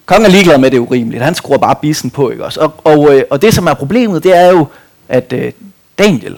Kongen 0.05 0.25
er 0.25 0.29
ligeglad 0.29 0.57
med 0.57 0.71
det 0.71 0.79
urimeligt. 0.79 1.23
Han 1.23 1.35
skruer 1.35 1.57
bare 1.57 1.75
bissen 1.81 2.09
på. 2.09 2.29
Ikke 2.29 2.45
også? 2.45 2.59
Og, 2.59 2.73
og, 2.83 3.15
øh, 3.15 3.23
og 3.29 3.41
det, 3.41 3.53
som 3.53 3.67
er 3.67 3.73
problemet, 3.73 4.23
det 4.23 4.37
er 4.37 4.51
jo, 4.51 4.67
at 5.09 5.33
øh, 5.33 5.51
Daniel, 5.99 6.37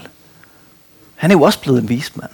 han 1.23 1.31
er 1.31 1.35
jo 1.35 1.41
også 1.41 1.59
blevet 1.59 1.81
en 1.81 1.89
vismand. 1.89 2.29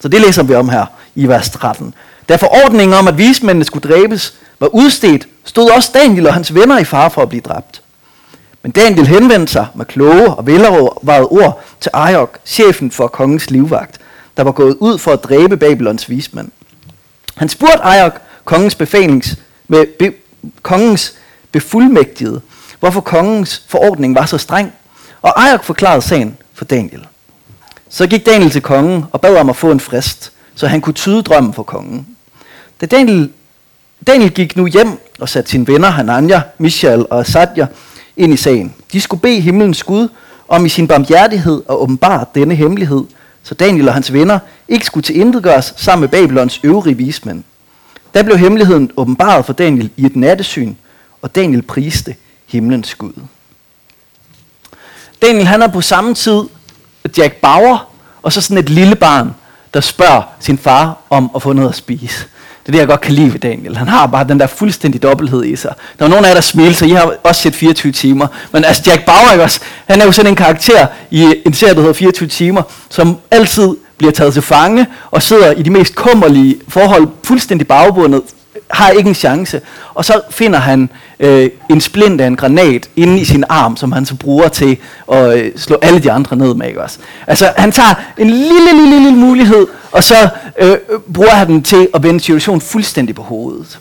Så 0.00 0.08
det 0.08 0.20
læser 0.20 0.42
vi 0.42 0.54
om 0.54 0.68
her 0.68 0.86
i 1.14 1.26
vers 1.28 1.50
13. 1.50 1.94
Da 2.28 2.36
forordningen 2.36 2.94
om, 2.94 3.08
at 3.08 3.18
vismændene 3.18 3.64
skulle 3.64 3.88
dræbes, 3.90 4.34
var 4.60 4.66
udstedt, 4.66 5.28
stod 5.44 5.70
også 5.70 5.90
Daniel 5.94 6.26
og 6.26 6.34
hans 6.34 6.54
venner 6.54 6.78
i 6.78 6.84
fare 6.84 7.10
for 7.10 7.22
at 7.22 7.28
blive 7.28 7.40
dræbt. 7.40 7.82
Men 8.62 8.72
Daniel 8.72 9.06
henvendte 9.06 9.52
sig 9.52 9.66
med 9.74 9.84
kloge 9.84 10.34
og 10.34 10.46
velovervejede 10.46 11.26
ord 11.26 11.64
til 11.80 11.90
Ajok, 11.94 12.38
chefen 12.46 12.90
for 12.90 13.06
kongens 13.06 13.50
livvagt, 13.50 14.00
der 14.36 14.42
var 14.42 14.52
gået 14.52 14.76
ud 14.80 14.98
for 14.98 15.12
at 15.12 15.24
dræbe 15.24 15.56
Babylons 15.56 16.10
vismænd. 16.10 16.48
Han 17.36 17.48
spurgte 17.48 17.84
Ajok, 17.84 18.20
kongens 18.44 18.74
befalings, 18.74 19.36
med 19.68 19.86
be, 19.98 20.12
kongens 20.62 21.14
befuldmægtigede, 21.52 22.40
hvorfor 22.80 23.00
kongens 23.00 23.62
forordning 23.68 24.14
var 24.14 24.26
så 24.26 24.38
streng, 24.38 24.72
og 25.22 25.44
Ajok 25.46 25.64
forklarede 25.64 26.02
sagen 26.02 26.36
for 26.54 26.64
Daniel. 26.64 27.06
Så 27.88 28.06
gik 28.06 28.26
Daniel 28.26 28.50
til 28.50 28.62
kongen 28.62 29.04
og 29.12 29.20
bad 29.20 29.36
om 29.36 29.50
at 29.50 29.56
få 29.56 29.70
en 29.70 29.80
frist, 29.80 30.32
så 30.54 30.66
han 30.66 30.80
kunne 30.80 30.94
tyde 30.94 31.22
drømmen 31.22 31.52
for 31.52 31.62
kongen. 31.62 32.06
Da 32.80 32.86
Daniel, 32.86 33.30
Daniel 34.06 34.30
gik 34.30 34.56
nu 34.56 34.66
hjem 34.66 35.00
og 35.20 35.28
satte 35.28 35.50
sine 35.50 35.66
venner 35.66 35.90
Hanania, 35.90 36.42
Mishael 36.58 37.06
og 37.10 37.20
Asadja 37.20 37.66
ind 38.16 38.32
i 38.32 38.36
sagen. 38.36 38.74
De 38.92 39.00
skulle 39.00 39.20
bede 39.20 39.40
himlens 39.40 39.82
Gud 39.82 40.08
om 40.48 40.66
i 40.66 40.68
sin 40.68 40.88
barmhjertighed 40.88 41.62
at 41.68 41.74
åbenbare 41.74 42.24
denne 42.34 42.54
hemmelighed, 42.54 43.04
så 43.42 43.54
Daniel 43.54 43.88
og 43.88 43.94
hans 43.94 44.12
venner 44.12 44.38
ikke 44.68 44.86
skulle 44.86 45.04
tilintetgøres 45.04 45.74
sammen 45.76 46.00
med 46.00 46.08
Babylons 46.08 46.60
øvrige 46.64 46.96
vismænd. 46.96 47.44
Der 48.14 48.22
blev 48.22 48.38
hemmeligheden 48.38 48.90
åbenbaret 48.96 49.46
for 49.46 49.52
Daniel 49.52 49.90
i 49.96 50.06
et 50.06 50.16
nattesyn, 50.16 50.74
og 51.22 51.34
Daniel 51.34 51.62
priste 51.62 52.14
himlens 52.46 52.94
Gud. 52.94 53.12
Daniel 55.22 55.46
han 55.46 55.62
er 55.62 55.68
på 55.68 55.80
samme 55.80 56.14
tid 56.14 56.42
Jack 57.18 57.34
Bauer, 57.34 57.88
og 58.22 58.32
så 58.32 58.40
sådan 58.40 58.58
et 58.58 58.70
lille 58.70 58.94
barn, 58.94 59.34
der 59.74 59.80
spørger 59.80 60.22
sin 60.40 60.58
far 60.58 60.96
om 61.10 61.30
at 61.34 61.42
få 61.42 61.52
noget 61.52 61.68
at 61.68 61.74
spise. 61.74 62.24
Det 62.66 62.68
er 62.68 62.72
det, 62.72 62.78
jeg 62.78 62.88
godt 62.88 63.00
kan 63.00 63.14
lide 63.14 63.32
ved 63.32 63.40
Daniel. 63.40 63.76
Han 63.76 63.88
har 63.88 64.06
bare 64.06 64.24
den 64.28 64.40
der 64.40 64.46
fuldstændig 64.46 65.02
dobbelthed 65.02 65.44
i 65.44 65.56
sig. 65.56 65.74
Der 65.98 66.04
var 66.04 66.08
nogen 66.08 66.24
af 66.24 66.28
jer, 66.28 66.34
der 66.34 66.40
smilte, 66.40 66.74
så 66.74 66.84
I 66.84 66.90
har 66.90 67.14
også 67.24 67.40
set 67.42 67.54
24 67.54 67.92
timer. 67.92 68.26
Men 68.52 68.64
altså 68.64 68.82
Jack 68.86 69.04
Bauer, 69.04 69.32
ikke 69.32 69.44
også? 69.44 69.60
han 69.86 70.00
er 70.00 70.04
jo 70.04 70.12
sådan 70.12 70.32
en 70.32 70.36
karakter 70.36 70.86
i 71.10 71.34
en 71.46 71.54
serie, 71.54 71.74
der 71.74 71.80
hedder 71.80 71.94
24 71.94 72.28
timer, 72.28 72.62
som 72.88 73.16
altid 73.30 73.68
bliver 73.98 74.12
taget 74.12 74.32
til 74.32 74.42
fange 74.42 74.86
og 75.10 75.22
sidder 75.22 75.52
i 75.52 75.62
de 75.62 75.70
mest 75.70 75.94
kummerlige 75.94 76.56
forhold, 76.68 77.08
fuldstændig 77.24 77.68
bagbundet, 77.68 78.22
har 78.70 78.90
ikke 78.90 79.08
en 79.08 79.14
chance. 79.14 79.60
Og 79.94 80.04
så 80.04 80.20
finder 80.30 80.58
han 80.58 80.90
øh, 81.20 81.50
en 81.70 81.80
splint 81.80 82.20
af 82.20 82.26
en 82.26 82.36
granat 82.36 82.88
inde 82.96 83.20
i 83.20 83.24
sin 83.24 83.44
arm, 83.48 83.76
som 83.76 83.92
han 83.92 84.06
så 84.06 84.14
bruger 84.14 84.48
til 84.48 84.76
at 85.12 85.38
øh, 85.38 85.52
slå 85.56 85.78
alle 85.82 86.02
de 86.02 86.12
andre 86.12 86.36
ned 86.36 86.54
med. 86.54 86.66
Ikke 86.66 86.82
også? 86.82 86.98
Altså 87.26 87.52
han 87.56 87.72
tager 87.72 87.94
en 88.18 88.30
lille, 88.30 88.72
lille, 88.72 89.02
lille 89.02 89.18
mulighed, 89.18 89.66
og 89.92 90.04
så 90.04 90.28
øh, 90.58 90.76
bruger 91.14 91.34
han 91.34 91.46
den 91.46 91.62
til 91.62 91.88
at 91.94 92.02
vende 92.02 92.20
situationen 92.20 92.60
fuldstændig 92.60 93.14
på 93.14 93.22
hovedet. 93.22 93.78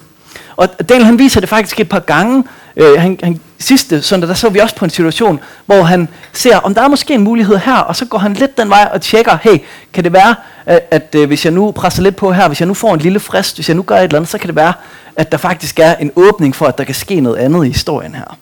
Og 0.56 0.90
Daniel 0.90 1.06
han 1.06 1.20
viser 1.20 1.40
det 1.40 1.50
faktisk 1.50 1.80
et 1.80 1.90
par 1.90 2.00
gange. 2.00 2.44
Øh, 2.78 3.02
han, 3.02 3.20
han, 3.24 3.40
sidste 3.60 4.02
søndag, 4.02 4.28
der 4.28 4.36
så 4.36 4.50
vi 4.50 4.60
også 4.60 4.76
på 4.76 4.86
en 4.86 4.92
situation, 4.92 5.40
hvor 5.66 5.84
han 5.84 6.08
ser, 6.34 6.58
om 6.58 6.74
der 6.74 6.82
er 6.82 6.88
måske 6.88 7.14
en 7.14 7.22
mulighed 7.22 7.58
her, 7.58 7.78
og 7.78 7.96
så 7.96 8.06
går 8.06 8.18
han 8.18 8.34
lidt 8.34 8.58
den 8.58 8.70
vej 8.70 8.90
og 8.94 9.02
tjekker, 9.02 9.38
hey, 9.42 9.58
kan 9.94 10.04
det 10.04 10.14
være, 10.14 10.36
at, 10.66 10.88
at 10.92 11.16
at 11.16 11.28
hvis 11.28 11.46
jeg 11.46 11.54
nu 11.54 11.72
presser 11.72 12.04
lidt 12.04 12.16
på 12.16 12.32
her, 12.32 12.48
hvis 12.48 12.60
jeg 12.60 12.68
nu 12.68 12.74
får 12.74 12.94
en 12.94 13.00
lille 13.00 13.20
frist, 13.20 13.58
hvis 13.58 13.70
jeg 13.70 13.76
nu 13.76 13.82
gør 13.82 13.96
et 13.96 14.04
eller 14.04 14.16
andet, 14.16 14.30
så 14.30 14.38
kan 14.38 14.48
det 14.48 14.56
være, 14.56 14.74
at 15.16 15.32
der 15.32 15.38
faktisk 15.38 15.80
er 15.80 15.96
en 15.96 16.12
åbning 16.16 16.56
for, 16.56 16.66
at 16.66 16.78
der 16.78 16.84
kan 16.84 16.96
ske 16.96 17.20
noget 17.20 17.38
andet 17.38 17.66
i 17.66 17.68
historien 17.68 18.16
her. 18.16 18.38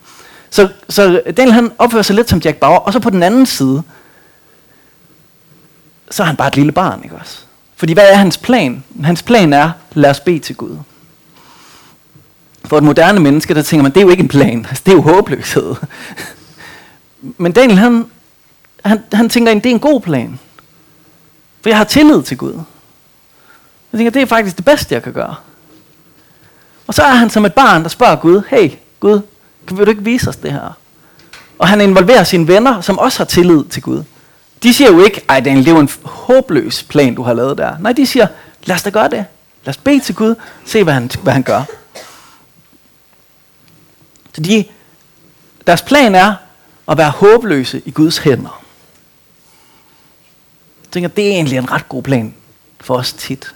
Så, 0.50 0.68
så 0.88 1.22
Daniel 1.36 1.52
han 1.52 1.72
opfører 1.78 2.02
sig 2.02 2.16
lidt 2.16 2.30
som 2.30 2.38
Jack 2.38 2.56
Bauer, 2.56 2.78
og 2.78 2.92
så 2.92 3.00
på 3.00 3.10
den 3.10 3.22
anden 3.22 3.46
side, 3.46 3.82
så 6.10 6.22
er 6.22 6.26
han 6.26 6.36
bare 6.36 6.48
et 6.48 6.56
lille 6.56 6.72
barn, 6.72 7.00
ikke 7.04 7.16
også? 7.16 7.38
Fordi 7.76 7.92
hvad 7.92 8.08
er 8.10 8.16
hans 8.16 8.38
plan? 8.38 8.84
Hans 9.04 9.22
plan 9.22 9.52
er, 9.52 9.70
lad 9.94 10.10
os 10.10 10.20
bede 10.20 10.38
til 10.38 10.56
Gud. 10.56 10.76
For 12.64 12.78
et 12.78 12.84
moderne 12.84 13.20
menneske, 13.20 13.54
der 13.54 13.62
tænker 13.62 13.82
man, 13.82 13.92
det 13.92 14.00
er 14.00 14.04
jo 14.04 14.10
ikke 14.10 14.22
en 14.22 14.28
plan. 14.28 14.66
Altså, 14.68 14.82
det 14.86 14.92
er 14.92 14.96
jo 14.96 15.02
håbløshed. 15.02 15.74
Men 17.20 17.52
Daniel, 17.52 17.78
han, 17.78 18.06
han, 18.84 19.02
han 19.12 19.28
tænker, 19.28 19.54
det 19.54 19.66
er 19.66 19.70
en 19.70 19.80
god 19.80 20.00
plan. 20.00 20.38
For 21.62 21.68
jeg 21.70 21.76
har 21.76 21.84
tillid 21.84 22.22
til 22.22 22.36
Gud. 22.36 22.52
Jeg 23.92 23.98
tænker, 23.98 24.10
det 24.10 24.22
er 24.22 24.26
faktisk 24.26 24.56
det 24.56 24.64
bedste, 24.64 24.94
jeg 24.94 25.02
kan 25.02 25.12
gøre. 25.12 25.34
Og 26.86 26.94
så 26.94 27.02
er 27.02 27.14
han 27.14 27.30
som 27.30 27.44
et 27.44 27.54
barn, 27.54 27.82
der 27.82 27.88
spørger 27.88 28.16
Gud, 28.16 28.42
hey 28.48 28.70
Gud, 29.00 29.20
vil 29.70 29.86
du 29.86 29.90
ikke 29.90 30.04
vise 30.04 30.28
os 30.28 30.36
det 30.36 30.52
her? 30.52 30.76
Og 31.58 31.68
han 31.68 31.80
involverer 31.80 32.24
sine 32.24 32.48
venner, 32.48 32.80
som 32.80 32.98
også 32.98 33.18
har 33.18 33.24
tillid 33.24 33.64
til 33.64 33.82
Gud. 33.82 34.02
De 34.62 34.74
siger 34.74 34.92
jo 34.92 35.04
ikke, 35.04 35.20
ej 35.28 35.40
Daniel, 35.40 35.64
det 35.64 35.70
er 35.70 35.74
jo 35.74 35.80
en 35.80 35.90
håbløs 36.02 36.82
plan, 36.82 37.14
du 37.14 37.22
har 37.22 37.34
lavet 37.34 37.58
der. 37.58 37.78
Nej, 37.78 37.92
de 37.92 38.06
siger, 38.06 38.26
lad 38.64 38.76
os 38.76 38.82
da 38.82 38.90
gøre 38.90 39.08
det. 39.08 39.24
Lad 39.64 39.68
os 39.68 39.76
bede 39.76 40.00
til 40.00 40.14
Gud, 40.14 40.34
se 40.64 40.84
hvad 40.84 40.94
han, 40.94 41.10
hvad 41.22 41.32
han 41.32 41.42
gør. 41.42 41.62
Så 44.34 44.40
de, 44.40 44.64
deres 45.66 45.82
plan 45.82 46.14
er 46.14 46.34
at 46.88 46.98
være 46.98 47.10
håbløse 47.10 47.82
i 47.84 47.90
Guds 47.90 48.18
hænder. 48.18 48.62
Jeg 50.82 50.90
tænker, 50.90 51.08
det 51.08 51.26
er 51.26 51.30
egentlig 51.30 51.58
en 51.58 51.72
ret 51.72 51.88
god 51.88 52.02
plan 52.02 52.34
for 52.80 52.94
os 52.94 53.12
tit. 53.12 53.54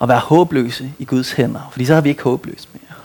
At 0.00 0.08
være 0.08 0.18
håbløse 0.18 0.92
i 0.98 1.04
Guds 1.04 1.32
hænder. 1.32 1.68
Fordi 1.72 1.84
så 1.84 1.94
har 1.94 2.00
vi 2.00 2.08
ikke 2.08 2.22
håbløst 2.22 2.68
mere. 2.72 2.96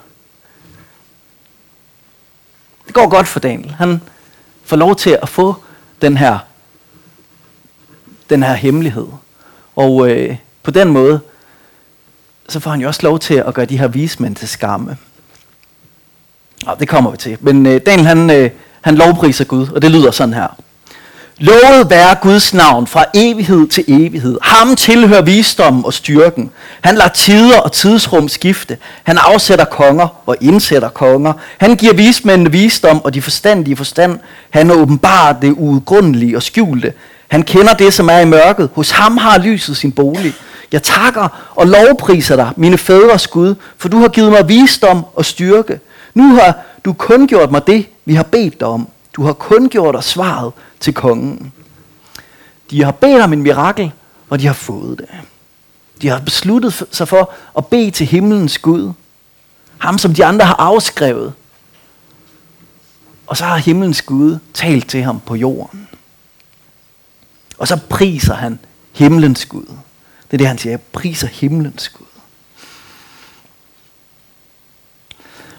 Det 2.86 2.94
går 2.94 3.10
godt 3.10 3.28
for 3.28 3.40
Daniel. 3.40 3.72
Han 3.74 4.02
får 4.64 4.78
lov 4.78 4.96
til 4.96 5.18
at 5.22 5.30
få 5.30 5.56
den 6.02 6.18
her, 6.18 6.40
den 8.30 8.44
her 8.44 8.54
hemmelighed. 8.54 9.08
Og 9.76 10.10
øh, 10.10 10.38
på 10.64 10.72
den 10.72 10.90
måde, 10.90 11.20
så 12.50 12.60
får 12.60 12.72
han 12.72 12.82
jo 12.82 12.88
også 12.88 13.02
lov 13.04 13.20
til 13.20 13.34
at 13.34 13.54
gøre 13.54 13.66
de 13.66 13.78
her 13.78 13.88
vismænd 13.88 14.36
til 14.36 14.48
skamme. 14.48 14.98
Og 16.66 16.80
det 16.80 16.88
kommer 16.88 17.12
vi 17.12 17.18
til. 17.18 17.38
Men 17.42 17.66
øh, 17.66 17.82
Daniel 17.86 18.08
han, 18.08 18.30
øh, 18.30 18.50
han 18.82 18.96
lovpriser 18.96 19.46
Gud, 19.46 19.68
og 19.76 19.82
det 19.82 19.92
lyder 19.92 20.12
sådan 20.12 20.34
her. 20.34 20.48
Lovet 21.38 21.90
være 21.90 22.16
Guds 22.22 22.54
navn 22.54 22.88
fra 22.88 23.06
evighed 23.14 23.68
til 23.68 23.84
evighed. 23.88 24.38
Ham 24.42 24.76
tilhører 24.76 25.22
visdommen 25.22 25.86
og 25.86 25.94
styrken. 25.94 26.52
Han 26.82 26.96
lader 26.96 27.10
tider 27.10 27.60
og 27.60 27.72
tidsrum 27.72 28.28
skifte. 28.28 28.78
Han 29.04 29.18
afsætter 29.18 29.66
konger 29.66 30.08
og 30.26 30.36
indsætter 30.42 30.90
konger. 30.90 31.34
Han 31.58 31.76
giver 31.76 31.94
vismændene 31.94 32.52
visdom 32.52 33.04
og 33.04 33.14
de 33.14 33.22
forstandige 33.22 33.76
forstand. 33.76 34.20
Han 34.50 34.72
åbenbarer 34.72 35.40
det 35.40 35.54
uudgrundelige 35.58 36.36
og 36.36 36.44
skjulte. 36.44 36.94
Han 37.28 37.44
kender 37.44 37.74
det, 37.74 37.94
som 37.94 38.10
er 38.10 38.20
i 38.20 38.26
mørket. 38.26 38.70
Hos 38.74 38.92
ham 38.92 39.18
har 39.18 39.38
lyset 39.40 39.78
sin 39.78 39.92
bolig. 39.92 40.34
Jeg 40.72 40.84
takker 40.84 41.52
og 41.56 41.68
lovpriser 41.68 42.36
dig, 42.36 42.50
mine 42.56 42.78
fædres 42.78 43.28
Gud, 43.28 43.56
for 43.78 43.90
du 43.90 43.98
har 43.98 44.08
givet 44.08 44.32
mig 44.32 44.48
visdom 44.50 45.06
og 45.16 45.26
styrke. 45.26 45.80
Nu 46.14 46.36
har 46.36 46.62
du 46.86 46.94
kun 46.94 47.28
gjort 47.28 47.52
mig 47.52 47.68
det, 47.68 47.90
vi 48.06 48.14
har 48.14 48.24
bedt 48.24 48.60
dig 48.60 48.68
om. 48.68 48.88
Du 49.16 49.24
har 49.24 49.34
kun 49.34 49.70
gjort 49.70 49.96
os 49.96 50.06
svaret 50.06 50.54
til 50.80 50.94
kongen. 50.94 51.54
De 52.72 52.84
har 52.84 52.92
bedt 52.92 53.22
om 53.22 53.34
en 53.34 53.42
mirakel, 53.42 53.92
og 54.30 54.40
de 54.40 54.48
har 54.48 54.54
fået 54.54 54.98
det. 54.98 55.08
De 56.02 56.10
har 56.10 56.20
besluttet 56.20 56.84
sig 56.92 57.08
for 57.08 57.34
at 57.58 57.66
bede 57.66 57.92
til 57.92 58.08
himlens 58.08 58.58
Gud. 58.58 58.94
Ham, 59.78 59.98
som 59.98 60.14
de 60.14 60.26
andre 60.26 60.46
har 60.46 60.56
afskrevet. 60.56 61.34
Og 63.28 63.38
så 63.38 63.46
har 63.46 63.58
himlens 63.58 64.02
Gud 64.02 64.38
talt 64.54 64.90
til 64.90 65.04
ham 65.04 65.20
på 65.20 65.36
jorden. 65.36 65.88
Og 67.58 67.68
så 67.68 67.80
priser 67.90 68.34
han 68.34 68.60
himlens 68.94 69.46
Gud. 69.46 69.66
Det 70.26 70.34
er 70.34 70.38
det, 70.38 70.48
han 70.48 70.58
siger. 70.58 70.72
Jeg 70.72 70.82
priser 70.82 71.28
himlens 71.28 71.90
Gud. 71.90 72.06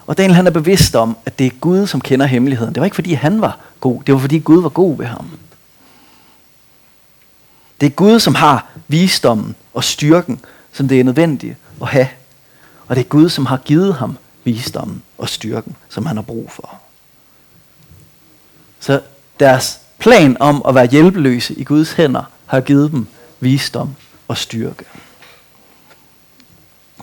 Og 0.07 0.17
Daniel 0.17 0.35
han 0.35 0.47
er 0.47 0.51
bevidst 0.51 0.95
om, 0.95 1.17
at 1.25 1.39
det 1.39 1.47
er 1.47 1.51
Gud, 1.61 1.87
som 1.87 2.01
kender 2.01 2.25
hemmeligheden. 2.25 2.75
Det 2.75 2.81
var 2.81 2.85
ikke 2.85 2.95
fordi 2.95 3.13
han 3.13 3.41
var 3.41 3.59
god, 3.79 4.03
det 4.03 4.13
var 4.13 4.19
fordi 4.19 4.39
Gud 4.39 4.61
var 4.61 4.69
god 4.69 4.97
ved 4.97 5.05
ham. 5.05 5.29
Det 7.81 7.85
er 7.87 7.91
Gud, 7.91 8.19
som 8.19 8.35
har 8.35 8.67
visdommen 8.87 9.55
og 9.73 9.83
styrken, 9.83 10.39
som 10.73 10.87
det 10.87 10.99
er 10.99 11.03
nødvendigt 11.03 11.57
at 11.81 11.87
have. 11.87 12.07
Og 12.87 12.95
det 12.95 13.01
er 13.01 13.07
Gud, 13.07 13.29
som 13.29 13.45
har 13.45 13.57
givet 13.57 13.95
ham 13.95 14.17
visdommen 14.43 15.01
og 15.17 15.29
styrken, 15.29 15.75
som 15.89 16.05
han 16.05 16.17
har 16.17 16.23
brug 16.23 16.51
for. 16.51 16.79
Så 18.79 19.01
deres 19.39 19.79
plan 19.99 20.37
om 20.39 20.61
at 20.67 20.75
være 20.75 20.87
hjælpeløse 20.87 21.53
i 21.53 21.63
Guds 21.63 21.93
hænder 21.93 22.23
har 22.45 22.61
givet 22.61 22.91
dem 22.91 23.07
visdom 23.39 23.95
og 24.27 24.37
styrke. 24.37 24.85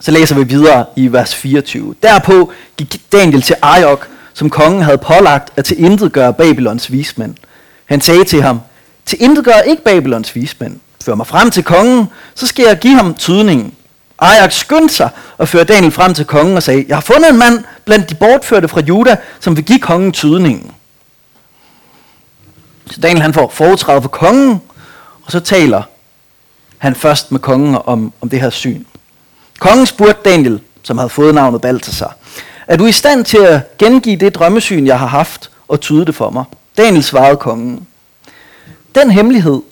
Så 0.00 0.10
læser 0.10 0.34
vi 0.34 0.44
videre 0.44 0.84
i 0.96 1.12
vers 1.12 1.34
24. 1.34 1.94
Derpå 2.02 2.52
gik 2.76 3.12
Daniel 3.12 3.42
til 3.42 3.56
Ariok, 3.62 4.08
som 4.34 4.50
kongen 4.50 4.82
havde 4.82 4.98
pålagt 4.98 5.52
at 5.56 5.72
gøre 6.12 6.34
Babylons 6.34 6.92
vismænd. 6.92 7.34
Han 7.84 8.00
sagde 8.00 8.24
til 8.24 8.42
ham, 8.42 8.60
til 9.06 9.42
gør 9.44 9.58
ikke 9.58 9.84
Babylons 9.84 10.34
vismænd. 10.34 10.80
Før 11.04 11.14
mig 11.14 11.26
frem 11.26 11.50
til 11.50 11.64
kongen, 11.64 12.08
så 12.34 12.46
skal 12.46 12.64
jeg 12.66 12.78
give 12.78 12.94
ham 12.94 13.14
tydningen. 13.14 13.74
Ariok 14.18 14.52
skyndte 14.52 14.94
sig 14.94 15.08
og 15.38 15.48
førte 15.48 15.74
Daniel 15.74 15.92
frem 15.92 16.14
til 16.14 16.24
kongen 16.24 16.56
og 16.56 16.62
sagde, 16.62 16.84
jeg 16.88 16.96
har 16.96 17.00
fundet 17.00 17.30
en 17.30 17.38
mand 17.38 17.64
blandt 17.84 18.10
de 18.10 18.14
bortførte 18.14 18.68
fra 18.68 18.80
Juda, 18.80 19.16
som 19.40 19.56
vil 19.56 19.64
give 19.64 19.78
kongen 19.78 20.12
tydningen. 20.12 20.70
Så 22.90 23.00
Daniel 23.00 23.22
han 23.22 23.34
får 23.34 23.48
foretræde 23.48 24.02
for 24.02 24.08
kongen, 24.08 24.60
og 25.22 25.32
så 25.32 25.40
taler 25.40 25.82
han 26.78 26.94
først 26.94 27.32
med 27.32 27.40
kongen 27.40 27.78
om, 27.84 28.12
om 28.20 28.28
det 28.28 28.40
her 28.40 28.50
syn. 28.50 28.84
Kongen 29.62 29.86
spurgte 29.86 30.30
Daniel, 30.30 30.60
som 30.82 30.98
havde 30.98 31.10
fået 31.10 31.34
navnet 31.34 31.60
Balthasar, 31.60 32.16
er 32.66 32.76
du 32.76 32.86
i 32.86 32.92
stand 32.92 33.24
til 33.24 33.38
at 33.38 33.78
gengive 33.78 34.16
det 34.16 34.34
drømmesyn, 34.34 34.86
jeg 34.86 34.98
har 34.98 35.06
haft, 35.06 35.50
og 35.68 35.80
tyde 35.80 36.06
det 36.06 36.14
for 36.14 36.30
mig. 36.30 36.44
Daniel 36.76 37.02
svarede 37.02 37.36
kongen. 37.36 37.86
Den 38.94 39.10
hemmelighed, 39.10 39.62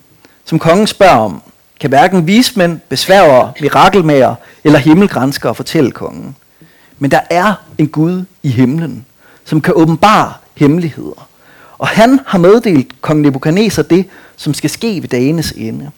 som 0.44 0.58
kongen 0.58 0.86
spørger 0.86 1.16
om, 1.16 1.42
kan 1.80 1.88
hverken 1.90 2.26
vismænd, 2.26 2.80
besværgere, 2.88 3.52
mirakelmager 3.60 4.34
eller 4.64 4.78
himmelgranskere 4.78 5.54
fortælle 5.54 5.90
kongen. 5.90 6.36
Men 6.98 7.10
der 7.10 7.20
er 7.30 7.54
en 7.78 7.88
Gud 7.88 8.24
i 8.42 8.48
himlen, 8.48 9.06
som 9.44 9.60
kan 9.60 9.74
åbenbare 9.76 10.32
hemmeligheder. 10.54 11.28
Og 11.78 11.88
han 11.88 12.20
har 12.26 12.38
meddelt 12.38 13.00
kong 13.00 13.20
Nebuchadnezzar 13.20 13.82
det, 13.82 14.08
som 14.36 14.54
skal 14.54 14.70
ske 14.70 15.02
ved 15.02 15.08
dagenes 15.08 15.52
ende. 15.56 15.90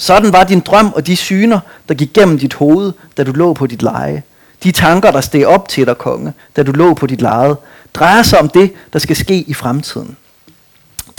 Sådan 0.00 0.32
var 0.32 0.44
din 0.44 0.60
drøm 0.60 0.92
og 0.92 1.06
de 1.06 1.16
syner, 1.16 1.60
der 1.88 1.94
gik 1.94 2.12
gennem 2.12 2.38
dit 2.38 2.54
hoved, 2.54 2.92
da 3.16 3.24
du 3.24 3.32
lå 3.32 3.52
på 3.52 3.66
dit 3.66 3.82
leje. 3.82 4.22
De 4.64 4.72
tanker, 4.72 5.10
der 5.10 5.20
steg 5.20 5.46
op 5.46 5.68
til 5.68 5.86
dig, 5.86 5.98
konge, 5.98 6.32
da 6.56 6.62
du 6.62 6.72
lå 6.72 6.94
på 6.94 7.06
dit 7.06 7.20
leje, 7.20 7.56
drejer 7.94 8.22
sig 8.22 8.40
om 8.40 8.48
det, 8.48 8.72
der 8.92 8.98
skal 8.98 9.16
ske 9.16 9.34
i 9.34 9.54
fremtiden. 9.54 10.16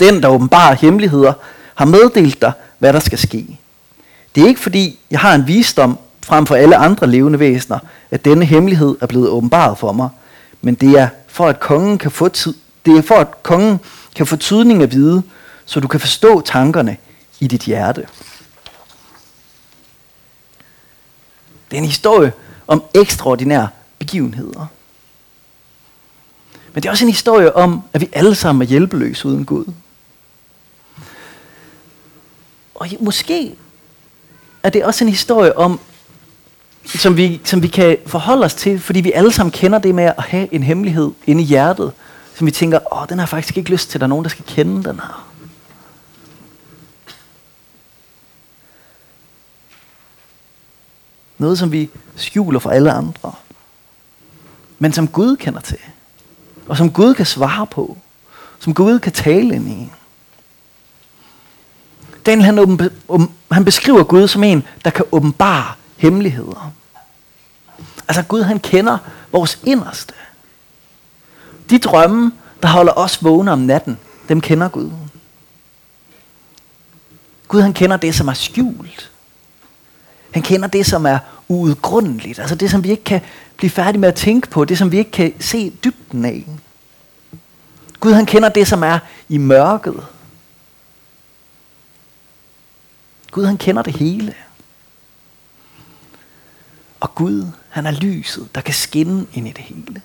Den, 0.00 0.22
der 0.22 0.28
åbenbarer 0.28 0.74
hemmeligheder, 0.74 1.32
har 1.74 1.84
meddelt 1.84 2.42
dig, 2.42 2.52
hvad 2.78 2.92
der 2.92 3.00
skal 3.00 3.18
ske. 3.18 3.58
Det 4.34 4.42
er 4.42 4.48
ikke 4.48 4.60
fordi, 4.60 4.98
jeg 5.10 5.20
har 5.20 5.34
en 5.34 5.46
visdom 5.46 5.98
frem 6.24 6.46
for 6.46 6.54
alle 6.54 6.76
andre 6.76 7.06
levende 7.06 7.38
væsener, 7.38 7.78
at 8.10 8.24
denne 8.24 8.44
hemmelighed 8.44 8.96
er 9.00 9.06
blevet 9.06 9.28
åbenbaret 9.28 9.78
for 9.78 9.92
mig, 9.92 10.08
men 10.60 10.74
det 10.74 10.98
er 10.98 11.08
for 11.28 11.46
at 11.46 11.60
kongen 11.60 11.98
kan 11.98 12.10
få 12.10 12.28
tid, 12.28 12.54
det 12.86 12.96
er 12.96 13.02
for 13.02 13.14
at 13.14 13.42
kongen 13.42 13.80
kan 14.16 14.26
få 14.26 14.36
tydning 14.36 14.82
at 14.82 14.92
vide, 14.92 15.22
så 15.66 15.80
du 15.80 15.88
kan 15.88 16.00
forstå 16.00 16.40
tankerne 16.40 16.96
i 17.40 17.46
dit 17.46 17.62
hjerte. 17.62 18.06
Det 21.72 21.78
er 21.78 21.82
en 21.82 21.88
historie 21.88 22.32
om 22.66 22.82
ekstraordinære 22.94 23.68
begivenheder. 23.98 24.66
Men 26.72 26.82
det 26.82 26.84
er 26.88 26.90
også 26.90 27.04
en 27.04 27.10
historie 27.10 27.56
om, 27.56 27.82
at 27.92 28.00
vi 28.00 28.08
alle 28.12 28.34
sammen 28.34 28.62
er 28.62 28.66
hjælpeløse 28.66 29.28
uden 29.28 29.44
Gud. 29.44 29.64
Og 32.74 32.88
måske 33.00 33.54
er 34.62 34.70
det 34.70 34.84
også 34.84 35.04
en 35.04 35.08
historie 35.10 35.58
om, 35.58 35.80
som 36.84 37.16
vi, 37.16 37.40
som 37.44 37.62
vi 37.62 37.68
kan 37.68 37.96
forholde 38.06 38.44
os 38.44 38.54
til, 38.54 38.80
fordi 38.80 39.00
vi 39.00 39.12
alle 39.12 39.32
sammen 39.32 39.52
kender 39.52 39.78
det 39.78 39.94
med 39.94 40.04
at 40.04 40.22
have 40.22 40.54
en 40.54 40.62
hemmelighed 40.62 41.10
inde 41.26 41.42
i 41.42 41.46
hjertet, 41.46 41.92
som 42.34 42.46
vi 42.46 42.50
tænker, 42.50 42.78
åh, 42.92 43.08
den 43.08 43.18
har 43.18 43.24
jeg 43.24 43.28
faktisk 43.28 43.56
ikke 43.56 43.70
lyst 43.70 43.90
til, 43.90 43.98
at 43.98 44.00
der 44.00 44.06
er 44.06 44.08
nogen, 44.08 44.24
der 44.24 44.30
skal 44.30 44.44
kende 44.44 44.84
den 44.84 45.00
her. 45.00 45.31
Noget, 51.42 51.58
som 51.58 51.72
vi 51.72 51.90
skjuler 52.16 52.58
for 52.58 52.70
alle 52.70 52.92
andre. 52.92 53.32
Men 54.78 54.92
som 54.92 55.08
Gud 55.08 55.36
kender 55.36 55.60
til. 55.60 55.78
Og 56.68 56.76
som 56.76 56.92
Gud 56.92 57.14
kan 57.14 57.26
svare 57.26 57.66
på. 57.66 57.98
Som 58.58 58.74
Gud 58.74 58.98
kan 58.98 59.12
tale 59.12 59.54
ind 59.54 59.68
i. 59.68 59.92
Daniel 62.26 62.44
han, 62.44 62.58
åben, 62.58 62.90
um, 63.08 63.32
han 63.52 63.64
beskriver 63.64 64.04
Gud 64.04 64.28
som 64.28 64.44
en, 64.44 64.64
der 64.84 64.90
kan 64.90 65.04
åbenbare 65.12 65.74
hemmeligheder. 65.96 66.72
Altså 68.08 68.22
Gud 68.22 68.42
han 68.42 68.60
kender 68.60 68.98
vores 69.32 69.58
inderste. 69.64 70.14
De 71.70 71.78
drømme, 71.78 72.32
der 72.62 72.68
holder 72.68 72.92
os 72.92 73.24
vågne 73.24 73.52
om 73.52 73.58
natten, 73.58 73.98
dem 74.28 74.40
kender 74.40 74.68
Gud. 74.68 74.90
Gud 77.48 77.60
han 77.60 77.72
kender 77.72 77.96
det, 77.96 78.14
som 78.14 78.28
er 78.28 78.34
skjult. 78.34 79.11
Han 80.32 80.42
kender 80.42 80.68
det, 80.68 80.86
som 80.86 81.06
er 81.06 81.18
uudgrundeligt. 81.48 82.38
Altså 82.38 82.54
det, 82.54 82.70
som 82.70 82.84
vi 82.84 82.90
ikke 82.90 83.04
kan 83.04 83.20
blive 83.56 83.70
færdige 83.70 84.00
med 84.00 84.08
at 84.08 84.14
tænke 84.14 84.48
på. 84.48 84.64
Det, 84.64 84.78
som 84.78 84.92
vi 84.92 84.98
ikke 84.98 85.10
kan 85.10 85.34
se 85.40 85.70
dybden 85.84 86.24
af. 86.24 86.46
Gud 88.00 88.12
han 88.12 88.26
kender 88.26 88.48
det, 88.48 88.68
som 88.68 88.82
er 88.82 88.98
i 89.28 89.38
mørket. 89.38 90.06
Gud 93.30 93.44
han 93.44 93.56
kender 93.56 93.82
det 93.82 93.96
hele. 93.96 94.34
Og 97.00 97.14
Gud, 97.14 97.46
han 97.68 97.86
er 97.86 97.90
lyset, 97.90 98.48
der 98.54 98.60
kan 98.60 98.74
skinne 98.74 99.26
ind 99.34 99.48
i 99.48 99.52
det 99.52 99.64
hele. 99.64 100.02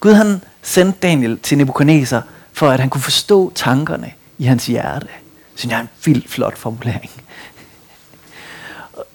Gud 0.00 0.12
han 0.12 0.42
sendte 0.62 0.98
Daniel 0.98 1.38
til 1.38 1.58
Nebuchadnezzar, 1.58 2.22
for 2.52 2.70
at 2.70 2.80
han 2.80 2.90
kunne 2.90 3.02
forstå 3.02 3.52
tankerne 3.54 4.12
i 4.38 4.44
hans 4.44 4.66
hjerte. 4.66 5.08
Synes 5.54 5.70
jeg 5.70 5.78
er 5.78 5.82
en 5.82 5.88
vildt 6.04 6.30
flot 6.30 6.58
formulering. 6.58 7.10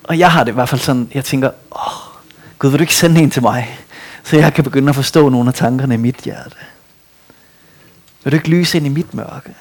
Og 0.03 0.19
jeg 0.19 0.31
har 0.31 0.43
det 0.43 0.51
i 0.51 0.53
hvert 0.53 0.69
fald 0.69 0.81
sådan, 0.81 1.11
jeg 1.13 1.25
tænker, 1.25 1.51
åh, 1.71 2.19
Gud, 2.59 2.69
vil 2.69 2.79
du 2.79 2.83
ikke 2.83 2.95
sende 2.95 3.21
en 3.21 3.31
til 3.31 3.41
mig, 3.41 3.79
så 4.23 4.37
jeg 4.37 4.53
kan 4.53 4.63
begynde 4.63 4.89
at 4.89 4.95
forstå 4.95 5.29
nogle 5.29 5.47
af 5.47 5.53
tankerne 5.53 5.93
i 5.93 5.97
mit 5.97 6.15
hjerte? 6.15 6.55
Vil 8.23 8.31
du 8.31 8.35
ikke 8.35 8.49
lyse 8.49 8.77
ind 8.77 8.85
i 8.85 8.89
mit 8.89 9.13
mørke? 9.13 9.55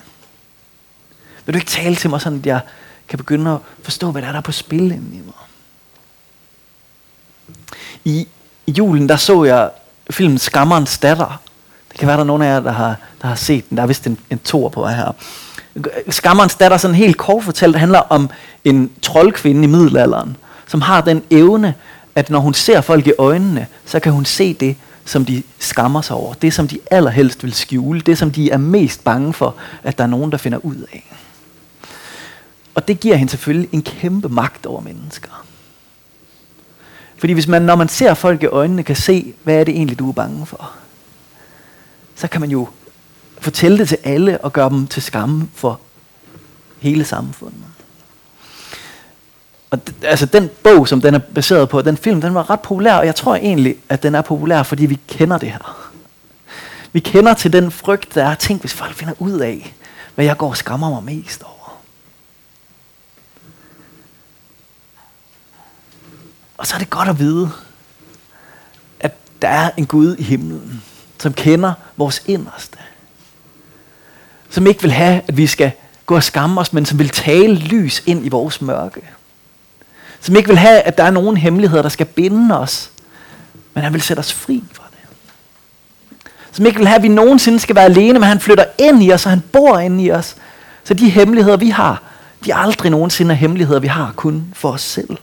Vil 1.46 1.54
du 1.54 1.58
ikke 1.58 1.70
tale 1.70 1.96
til 1.96 2.10
mig 2.10 2.20
sådan, 2.20 2.38
at 2.38 2.46
jeg 2.46 2.60
kan 3.08 3.16
begynde 3.16 3.50
at 3.50 3.58
forstå, 3.82 4.10
hvad 4.10 4.22
der 4.22 4.28
er, 4.28 4.32
der 4.32 4.40
på 4.40 4.52
spil 4.52 4.92
inde 4.92 5.16
i 5.16 5.20
mig? 5.20 5.34
I, 8.04 8.28
I 8.66 8.70
julen, 8.70 9.08
der 9.08 9.16
så 9.16 9.44
jeg 9.44 9.70
filmen 10.10 10.38
Skammerens 10.38 10.98
datter. 10.98 11.40
Det 11.90 11.98
kan 11.98 12.08
være, 12.08 12.16
der 12.16 12.22
er 12.22 12.26
nogen 12.26 12.42
af 12.42 12.46
jer, 12.46 12.60
der 12.60 12.72
har, 12.72 12.96
der 13.22 13.28
har 13.28 13.34
set 13.34 13.68
den. 13.68 13.76
Der 13.76 13.82
er 13.82 13.86
vist 13.86 14.06
en, 14.06 14.18
en 14.30 14.38
tor 14.38 14.68
på 14.68 14.88
her. 14.88 15.12
Skammerens 16.08 16.54
datter 16.54 16.76
sådan 16.76 16.94
helt 16.94 17.16
kort 17.16 17.44
fortalt, 17.44 17.76
handler 17.76 17.98
om 17.98 18.30
en 18.64 18.90
troldkvinde 19.02 19.64
i 19.64 19.66
middelalderen, 19.66 20.36
som 20.66 20.80
har 20.80 21.00
den 21.00 21.22
evne, 21.30 21.74
at 22.14 22.30
når 22.30 22.38
hun 22.38 22.54
ser 22.54 22.80
folk 22.80 23.06
i 23.06 23.12
øjnene, 23.18 23.66
så 23.84 24.00
kan 24.00 24.12
hun 24.12 24.24
se 24.24 24.54
det, 24.54 24.76
som 25.04 25.24
de 25.24 25.42
skammer 25.58 26.00
sig 26.00 26.16
over. 26.16 26.34
Det, 26.34 26.54
som 26.54 26.68
de 26.68 26.78
allerhelst 26.90 27.44
vil 27.44 27.54
skjule. 27.54 28.00
Det, 28.00 28.18
som 28.18 28.30
de 28.30 28.50
er 28.50 28.56
mest 28.56 29.04
bange 29.04 29.32
for, 29.32 29.54
at 29.82 29.98
der 29.98 30.04
er 30.04 30.08
nogen, 30.08 30.32
der 30.32 30.38
finder 30.38 30.58
ud 30.58 30.76
af. 30.92 31.14
Og 32.74 32.88
det 32.88 33.00
giver 33.00 33.16
hende 33.16 33.30
selvfølgelig 33.30 33.68
en 33.72 33.82
kæmpe 33.82 34.28
magt 34.28 34.66
over 34.66 34.80
mennesker. 34.80 35.44
Fordi 37.18 37.32
hvis 37.32 37.48
man, 37.48 37.62
når 37.62 37.76
man 37.76 37.88
ser 37.88 38.14
folk 38.14 38.42
i 38.42 38.46
øjnene, 38.46 38.82
kan 38.82 38.96
se, 38.96 39.34
hvad 39.44 39.54
er 39.54 39.64
det 39.64 39.74
egentlig, 39.74 39.98
du 39.98 40.08
er 40.08 40.12
bange 40.12 40.46
for, 40.46 40.70
så 42.14 42.28
kan 42.28 42.40
man 42.40 42.50
jo 42.50 42.68
fortælle 43.40 43.79
det 43.79 43.88
til 43.88 43.98
alle 44.05 44.40
og 44.44 44.53
gøre 44.53 44.70
dem 44.70 44.87
til 44.87 45.03
skamme 45.03 45.48
for 45.55 45.81
hele 46.79 47.05
samfundet. 47.05 47.64
Og 49.70 49.79
d- 49.90 50.07
altså 50.07 50.27
den 50.27 50.51
bog, 50.62 50.88
som 50.88 51.01
den 51.01 51.14
er 51.14 51.18
baseret 51.18 51.68
på, 51.68 51.83
den 51.83 51.96
film, 51.96 52.20
den 52.20 52.35
var 52.35 52.51
ret 52.51 52.61
populær, 52.61 52.94
og 52.94 53.07
jeg 53.07 53.14
tror 53.14 53.35
egentlig, 53.35 53.77
at 53.88 54.03
den 54.03 54.14
er 54.14 54.22
populær, 54.22 54.62
fordi 54.62 54.87
vi 54.87 54.98
kender 55.09 55.38
det 55.38 55.51
her. 55.51 55.88
Vi 56.92 57.01
kender 57.01 57.35
til 57.35 57.53
den 57.53 57.70
frygt, 57.70 58.14
der 58.14 58.24
er, 58.24 58.35
tænk 58.35 58.61
hvis 58.61 58.74
folk 58.74 58.94
finder 58.94 59.14
ud 59.18 59.38
af, 59.38 59.74
hvad 60.14 60.24
jeg 60.24 60.37
går 60.37 60.48
og 60.48 60.57
skammer 60.57 60.90
mig 60.90 61.03
mest 61.16 61.42
over. 61.42 61.83
Og 66.57 66.66
så 66.66 66.74
er 66.74 66.79
det 66.79 66.90
godt 66.90 67.09
at 67.09 67.18
vide, 67.18 67.51
at 69.01 69.14
der 69.42 69.48
er 69.48 69.70
en 69.77 69.87
Gud 69.87 70.16
i 70.16 70.22
himlen, 70.22 70.83
som 71.18 71.33
kender 71.33 71.72
vores 71.96 72.22
inderste. 72.27 72.77
Som 74.58 74.66
ikke 74.66 74.82
vil 74.82 74.92
have, 74.92 75.22
at 75.28 75.36
vi 75.36 75.46
skal 75.46 75.70
gå 76.06 76.14
og 76.14 76.22
skamme 76.22 76.60
os, 76.60 76.72
men 76.72 76.86
som 76.86 76.98
vil 76.98 77.08
tale 77.08 77.54
lys 77.54 78.02
ind 78.06 78.26
i 78.26 78.28
vores 78.28 78.62
mørke. 78.62 79.00
Som 80.20 80.36
ikke 80.36 80.48
vil 80.48 80.58
have, 80.58 80.80
at 80.80 80.98
der 80.98 81.04
er 81.04 81.10
nogen 81.10 81.36
hemmeligheder, 81.36 81.82
der 81.82 81.88
skal 81.88 82.06
binde 82.06 82.58
os, 82.58 82.90
men 83.74 83.84
han 83.84 83.92
vil 83.92 84.02
sætte 84.02 84.20
os 84.20 84.32
fri 84.32 84.64
fra 84.72 84.84
det. 84.90 84.98
Som 86.52 86.66
ikke 86.66 86.78
vil 86.78 86.86
have, 86.86 86.96
at 86.96 87.02
vi 87.02 87.08
nogensinde 87.08 87.58
skal 87.60 87.76
være 87.76 87.84
alene, 87.84 88.18
men 88.18 88.28
han 88.28 88.40
flytter 88.40 88.64
ind 88.78 89.02
i 89.02 89.12
os, 89.12 89.26
og 89.26 89.30
han 89.32 89.40
bor 89.52 89.78
ind 89.78 90.00
i 90.00 90.10
os. 90.10 90.36
Så 90.84 90.94
de 90.94 91.10
hemmeligheder, 91.10 91.56
vi 91.56 91.70
har, 91.70 92.02
de 92.44 92.50
er 92.50 92.56
aldrig 92.56 92.90
nogensinde 92.90 93.34
hemmeligheder, 93.34 93.80
vi 93.80 93.88
har 93.88 94.12
kun 94.16 94.46
for 94.52 94.72
os 94.72 94.82
selv. 94.82 95.16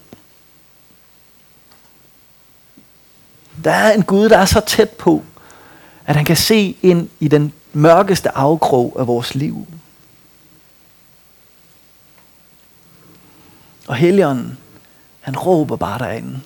Der 3.63 3.71
er 3.71 3.91
en 3.91 4.03
Gud, 4.03 4.29
der 4.29 4.37
er 4.37 4.45
så 4.45 4.59
tæt 4.59 4.89
på, 4.89 5.23
at 6.05 6.15
han 6.15 6.25
kan 6.25 6.37
se 6.37 6.77
ind 6.81 7.09
i 7.19 7.27
den 7.27 7.53
mørkeste 7.75 8.37
afkrog 8.37 8.95
af 8.99 9.07
vores 9.07 9.35
liv. 9.35 9.67
Og 13.87 13.95
Helligånden, 13.95 14.57
han 15.21 15.37
råber 15.37 15.75
bare 15.75 15.99
derinde. 15.99 16.41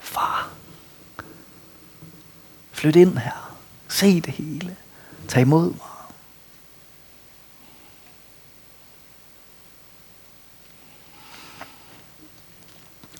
Far, 0.00 0.48
flyt 2.72 2.96
ind 2.96 3.18
her. 3.18 3.56
Se 3.88 4.20
det 4.20 4.34
hele. 4.34 4.76
Tag 5.28 5.40
imod 5.40 5.66
mig. 5.66 5.80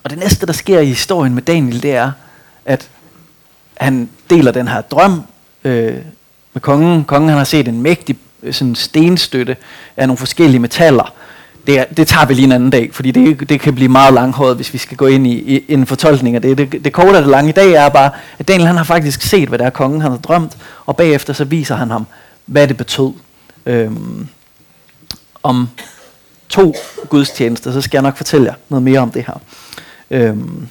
Og 0.03 0.09
det 0.09 0.17
næste, 0.17 0.45
der 0.45 0.53
sker 0.53 0.79
i 0.79 0.85
historien 0.85 1.33
med 1.35 1.41
Daniel, 1.41 1.83
det 1.83 1.95
er, 1.95 2.11
at 2.65 2.91
han 3.77 4.09
deler 4.29 4.51
den 4.51 4.67
her 4.67 4.81
drøm 4.81 5.23
øh, 5.63 6.05
med 6.53 6.61
kongen. 6.61 7.03
Kongen 7.03 7.29
han 7.29 7.37
har 7.37 7.45
set 7.45 7.67
en 7.67 7.81
mægtig 7.81 8.17
øh, 8.43 8.53
sådan 8.53 8.75
stenstøtte 8.75 9.57
af 9.97 10.07
nogle 10.07 10.17
forskellige 10.17 10.59
metaller. 10.59 11.13
det, 11.67 11.85
det 11.97 12.07
tager 12.07 12.25
vi 12.25 12.33
lige 12.33 12.45
en 12.45 12.51
anden 12.51 12.69
dag, 12.69 12.89
fordi 12.93 13.11
det, 13.11 13.49
det 13.49 13.61
kan 13.61 13.75
blive 13.75 13.89
meget 13.89 14.13
langhåret, 14.13 14.55
hvis 14.55 14.73
vi 14.73 14.77
skal 14.77 14.97
gå 14.97 15.07
ind 15.07 15.27
i, 15.27 15.31
i 15.31 15.73
en 15.73 15.85
fortolkning 15.85 16.35
af 16.35 16.41
det. 16.41 16.57
Det, 16.57 16.85
det 16.85 16.93
korte 16.93 17.15
og 17.15 17.21
det 17.21 17.27
lange 17.27 17.49
i 17.49 17.53
dag 17.53 17.71
er 17.71 17.89
bare, 17.89 18.11
at 18.39 18.47
Daniel 18.47 18.67
han 18.67 18.77
har 18.77 18.83
faktisk 18.83 19.21
set, 19.21 19.49
hvad 19.49 19.59
der 19.59 19.65
er 19.65 19.69
kongen 19.69 20.01
han 20.01 20.11
har 20.11 20.17
drømt, 20.17 20.57
og 20.85 20.97
bagefter 20.97 21.33
så 21.33 21.43
viser 21.43 21.75
han 21.75 21.91
ham, 21.91 22.05
hvad 22.45 22.67
det 22.67 22.77
betød. 22.77 23.13
Øhm, 23.65 24.27
om 25.43 25.69
to 26.49 26.75
gudstjenester, 27.09 27.71
så 27.71 27.81
skal 27.81 27.97
jeg 27.97 28.03
nok 28.03 28.17
fortælle 28.17 28.45
jer 28.47 28.53
noget 28.69 28.83
mere 28.83 28.99
om 28.99 29.11
det 29.11 29.25
her. 29.27 29.41
Øhm, 30.11 30.67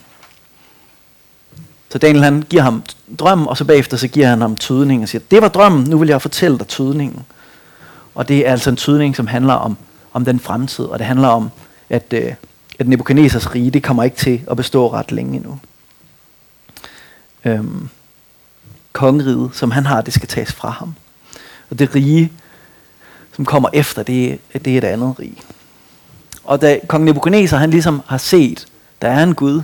så 1.90 1.98
Daniel 1.98 2.24
han 2.24 2.44
giver 2.50 2.62
ham 2.62 2.82
drømmen, 3.18 3.48
og 3.48 3.56
så 3.56 3.64
bagefter 3.64 3.96
så 3.96 4.08
giver 4.08 4.26
han 4.26 4.40
ham 4.40 4.56
tydningen 4.56 5.02
og 5.02 5.08
siger, 5.08 5.22
det 5.30 5.42
var 5.42 5.48
drømmen, 5.48 5.90
nu 5.90 5.98
vil 5.98 6.08
jeg 6.08 6.22
fortælle 6.22 6.58
dig 6.58 6.68
tydningen. 6.68 7.22
Og 8.14 8.28
det 8.28 8.46
er 8.46 8.50
altså 8.50 8.70
en 8.70 8.76
tydning, 8.76 9.16
som 9.16 9.26
handler 9.26 9.54
om, 9.54 9.76
om 10.12 10.24
den 10.24 10.40
fremtid, 10.40 10.84
og 10.84 10.98
det 10.98 11.06
handler 11.06 11.28
om, 11.28 11.50
at, 11.90 12.12
øh, 12.12 12.34
at 12.78 12.88
Nebuchadnezzars 12.88 13.54
rige, 13.54 13.70
det 13.70 13.82
kommer 13.82 14.04
ikke 14.04 14.16
til 14.16 14.40
at 14.50 14.56
bestå 14.56 14.92
ret 14.92 15.12
længe 15.12 15.36
endnu. 15.36 15.58
Øhm, 17.44 17.88
kongeriget, 18.92 19.50
som 19.52 19.70
han 19.70 19.86
har, 19.86 20.00
det 20.00 20.14
skal 20.14 20.28
tages 20.28 20.52
fra 20.52 20.70
ham. 20.70 20.94
Og 21.70 21.78
det 21.78 21.94
rige, 21.94 22.32
som 23.36 23.44
kommer 23.44 23.68
efter, 23.72 24.02
det, 24.02 24.38
det 24.52 24.66
er 24.66 24.78
et 24.78 24.84
andet 24.84 25.18
rige. 25.18 25.36
Og 26.44 26.60
da 26.60 26.80
kong 26.88 27.04
Nebuchadnezzar, 27.04 27.56
han 27.58 27.70
ligesom 27.70 28.02
har 28.06 28.18
set, 28.18 28.66
der 29.02 29.08
er 29.08 29.22
en 29.22 29.34
Gud, 29.34 29.62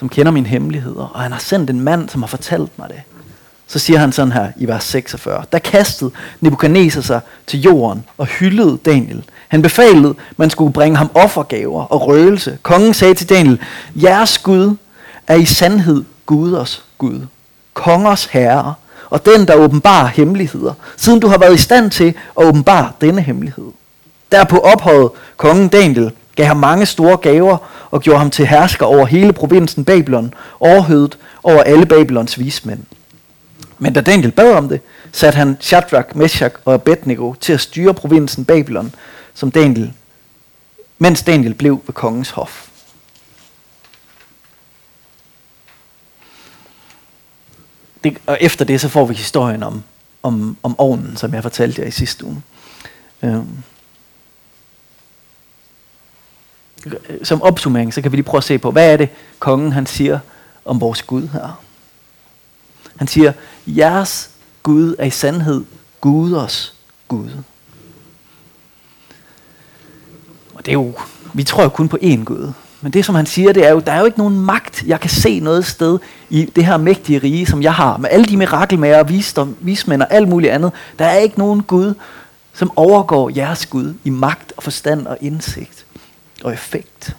som 0.00 0.08
kender 0.08 0.32
mine 0.32 0.46
hemmeligheder, 0.46 1.10
og 1.14 1.20
han 1.20 1.32
har 1.32 1.38
sendt 1.38 1.70
en 1.70 1.80
mand, 1.80 2.08
som 2.08 2.22
har 2.22 2.26
fortalt 2.26 2.78
mig 2.78 2.88
det. 2.88 3.02
Så 3.66 3.78
siger 3.78 3.98
han 3.98 4.12
sådan 4.12 4.32
her 4.32 4.48
i 4.56 4.68
vers 4.68 4.84
46. 4.84 5.44
Der 5.52 5.58
kastede 5.58 6.10
Nebuchadnezzar 6.40 7.00
sig 7.00 7.20
til 7.46 7.60
jorden 7.60 8.04
og 8.18 8.26
hyldede 8.26 8.78
Daniel. 8.84 9.24
Han 9.48 9.62
befalede, 9.62 10.14
man 10.36 10.50
skulle 10.50 10.72
bringe 10.72 10.96
ham 10.96 11.10
offergaver 11.14 11.84
og 11.84 12.06
røgelse. 12.06 12.58
Kongen 12.62 12.94
sagde 12.94 13.14
til 13.14 13.28
Daniel, 13.28 13.60
jeres 13.94 14.38
Gud 14.38 14.76
er 15.26 15.34
i 15.34 15.44
sandhed 15.44 16.04
Guders 16.26 16.84
Gud, 16.98 17.20
kongers 17.74 18.24
herre, 18.24 18.74
og 19.10 19.26
den, 19.26 19.48
der 19.48 19.54
åbenbarer 19.54 20.06
hemmeligheder, 20.06 20.74
siden 20.96 21.20
du 21.20 21.28
har 21.28 21.38
været 21.38 21.54
i 21.54 21.62
stand 21.62 21.90
til 21.90 22.14
at 22.40 22.44
åbenbare 22.44 22.92
denne 23.00 23.22
hemmelighed. 23.22 23.66
Derpå 24.32 24.58
ophøjede 24.58 25.12
kongen 25.36 25.68
Daniel, 25.68 26.12
gav 26.36 26.46
ham 26.46 26.56
mange 26.56 26.86
store 26.86 27.16
gaver 27.16 27.58
og 27.90 28.02
gjorde 28.02 28.18
ham 28.18 28.30
til 28.30 28.46
hersker 28.46 28.86
over 28.86 29.06
hele 29.06 29.32
provinsen 29.32 29.84
Babylon, 29.84 30.34
overhøvet 30.60 31.18
over 31.42 31.62
alle 31.62 31.86
Babylons 31.86 32.38
vismænd. 32.38 32.84
Men 33.78 33.92
da 33.92 34.00
Daniel 34.00 34.32
bad 34.32 34.52
om 34.52 34.68
det, 34.68 34.80
satte 35.12 35.36
han 35.36 35.56
Shadrach, 35.60 36.16
Meshach 36.16 36.56
og 36.64 36.74
Abednego 36.74 37.34
til 37.34 37.52
at 37.52 37.60
styre 37.60 37.94
provinsen 37.94 38.44
Babylon, 38.44 38.94
som 39.34 39.50
Daniel, 39.50 39.92
mens 40.98 41.22
Daniel 41.22 41.54
blev 41.54 41.82
ved 41.86 41.94
kongens 41.94 42.30
hof. 42.30 42.68
Det, 48.04 48.18
og 48.26 48.38
efter 48.40 48.64
det 48.64 48.80
så 48.80 48.88
får 48.88 49.06
vi 49.06 49.14
historien 49.14 49.62
om, 49.62 49.82
om, 50.22 50.56
om 50.62 50.80
ovnen, 50.80 51.16
som 51.16 51.34
jeg 51.34 51.42
fortalte 51.42 51.82
jer 51.82 51.88
i 51.88 51.90
sidste 51.90 52.24
uge. 52.24 52.42
Øhm. 53.22 53.46
Som 57.22 57.42
opsummering, 57.42 57.94
så 57.94 58.02
kan 58.02 58.12
vi 58.12 58.16
lige 58.16 58.24
prøve 58.24 58.38
at 58.38 58.44
se 58.44 58.58
på, 58.58 58.70
hvad 58.70 58.92
er 58.92 58.96
det, 58.96 59.08
kongen 59.38 59.72
han 59.72 59.86
siger 59.86 60.18
om 60.64 60.80
vores 60.80 61.02
Gud 61.02 61.28
her. 61.28 61.60
Han 62.96 63.08
siger, 63.08 63.32
jeres 63.66 64.30
Gud 64.62 64.94
er 64.98 65.04
i 65.04 65.10
sandhed 65.10 65.64
Guders 66.00 66.74
Gud. 67.08 67.30
Og 70.54 70.66
det 70.66 70.68
er 70.68 70.72
jo, 70.72 70.92
vi 71.34 71.44
tror 71.44 71.62
jo 71.62 71.68
kun 71.68 71.88
på 71.88 71.98
én 72.02 72.24
Gud. 72.24 72.52
Men 72.80 72.92
det 72.92 73.04
som 73.04 73.14
han 73.14 73.26
siger, 73.26 73.52
det 73.52 73.66
er 73.66 73.70
jo, 73.70 73.80
der 73.80 73.92
er 73.92 73.98
jo 73.98 74.04
ikke 74.04 74.18
nogen 74.18 74.40
magt, 74.40 74.82
jeg 74.86 75.00
kan 75.00 75.10
se 75.10 75.40
noget 75.40 75.66
sted 75.66 75.98
i 76.30 76.44
det 76.44 76.66
her 76.66 76.76
mægtige 76.76 77.18
rige, 77.18 77.46
som 77.46 77.62
jeg 77.62 77.74
har. 77.74 77.96
Med 77.96 78.08
alle 78.12 78.26
de 78.26 78.36
mirakelmager, 78.36 79.02
visdom, 79.02 79.56
vismænd 79.60 80.02
og 80.02 80.08
alt 80.10 80.28
muligt 80.28 80.52
andet. 80.52 80.72
Der 80.98 81.04
er 81.04 81.16
ikke 81.16 81.38
nogen 81.38 81.62
Gud, 81.62 81.94
som 82.54 82.72
overgår 82.76 83.30
jeres 83.36 83.66
Gud 83.66 83.94
i 84.04 84.10
magt 84.10 84.52
og 84.56 84.62
forstand 84.62 85.06
og 85.06 85.18
indsigt 85.20 85.86
og 86.44 86.52
effekt. 86.52 87.16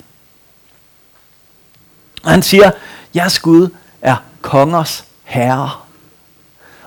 Og 2.24 2.32
han 2.32 2.42
siger, 2.42 2.72
jeres 3.16 3.40
Gud 3.40 3.70
er 4.02 4.16
kongers 4.42 5.06
herre. 5.24 5.70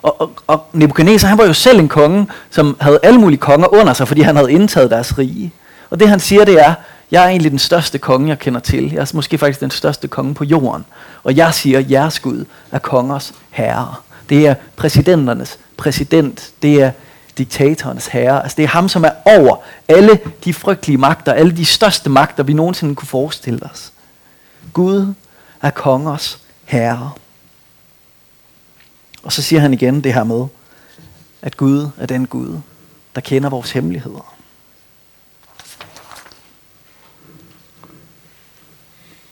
Og, 0.02 0.20
og, 0.20 0.30
og 0.46 0.66
Nebuchadnezzar, 0.72 1.28
han 1.28 1.38
var 1.38 1.44
jo 1.44 1.52
selv 1.52 1.78
en 1.78 1.88
konge, 1.88 2.26
som 2.50 2.76
havde 2.80 2.98
alle 3.02 3.20
mulige 3.20 3.38
konger 3.38 3.74
under 3.74 3.92
sig, 3.92 4.08
fordi 4.08 4.20
han 4.20 4.36
havde 4.36 4.52
indtaget 4.52 4.90
deres 4.90 5.18
rige. 5.18 5.52
Og 5.90 6.00
det 6.00 6.08
han 6.08 6.20
siger, 6.20 6.44
det 6.44 6.60
er, 6.60 6.74
jeg 7.10 7.24
er 7.24 7.28
egentlig 7.28 7.50
den 7.50 7.58
største 7.58 7.98
konge, 7.98 8.28
jeg 8.28 8.38
kender 8.38 8.60
til. 8.60 8.92
Jeg 8.92 9.00
er 9.00 9.10
måske 9.14 9.38
faktisk 9.38 9.60
den 9.60 9.70
største 9.70 10.08
konge 10.08 10.34
på 10.34 10.44
jorden. 10.44 10.84
Og 11.24 11.36
jeg 11.36 11.54
siger, 11.54 11.80
jeres 11.90 12.20
Gud 12.20 12.44
er 12.72 12.78
kongers 12.78 13.32
herre. 13.50 13.94
Det 14.28 14.46
er 14.46 14.54
præsidenternes 14.76 15.58
præsident. 15.76 16.50
Det 16.62 16.82
er 16.82 16.90
diktatorens 17.38 18.06
herre. 18.06 18.42
Altså 18.42 18.56
det 18.56 18.62
er 18.62 18.68
ham, 18.68 18.88
som 18.88 19.04
er 19.04 19.10
over 19.24 19.56
alle 19.88 20.20
de 20.44 20.54
frygtelige 20.54 20.98
magter, 20.98 21.32
alle 21.32 21.56
de 21.56 21.64
største 21.64 22.10
magter, 22.10 22.42
vi 22.42 22.52
nogensinde 22.52 22.94
kunne 22.94 23.08
forestille 23.08 23.62
os. 23.62 23.92
Gud 24.72 25.14
er 25.62 25.70
kongers 25.70 26.38
herre. 26.64 27.12
Og 29.22 29.32
så 29.32 29.42
siger 29.42 29.60
han 29.60 29.74
igen 29.74 30.04
det 30.04 30.14
her 30.14 30.24
med, 30.24 30.46
at 31.42 31.56
Gud 31.56 31.88
er 31.98 32.06
den 32.06 32.26
Gud, 32.26 32.60
der 33.14 33.20
kender 33.20 33.50
vores 33.50 33.70
hemmeligheder. 33.70 34.34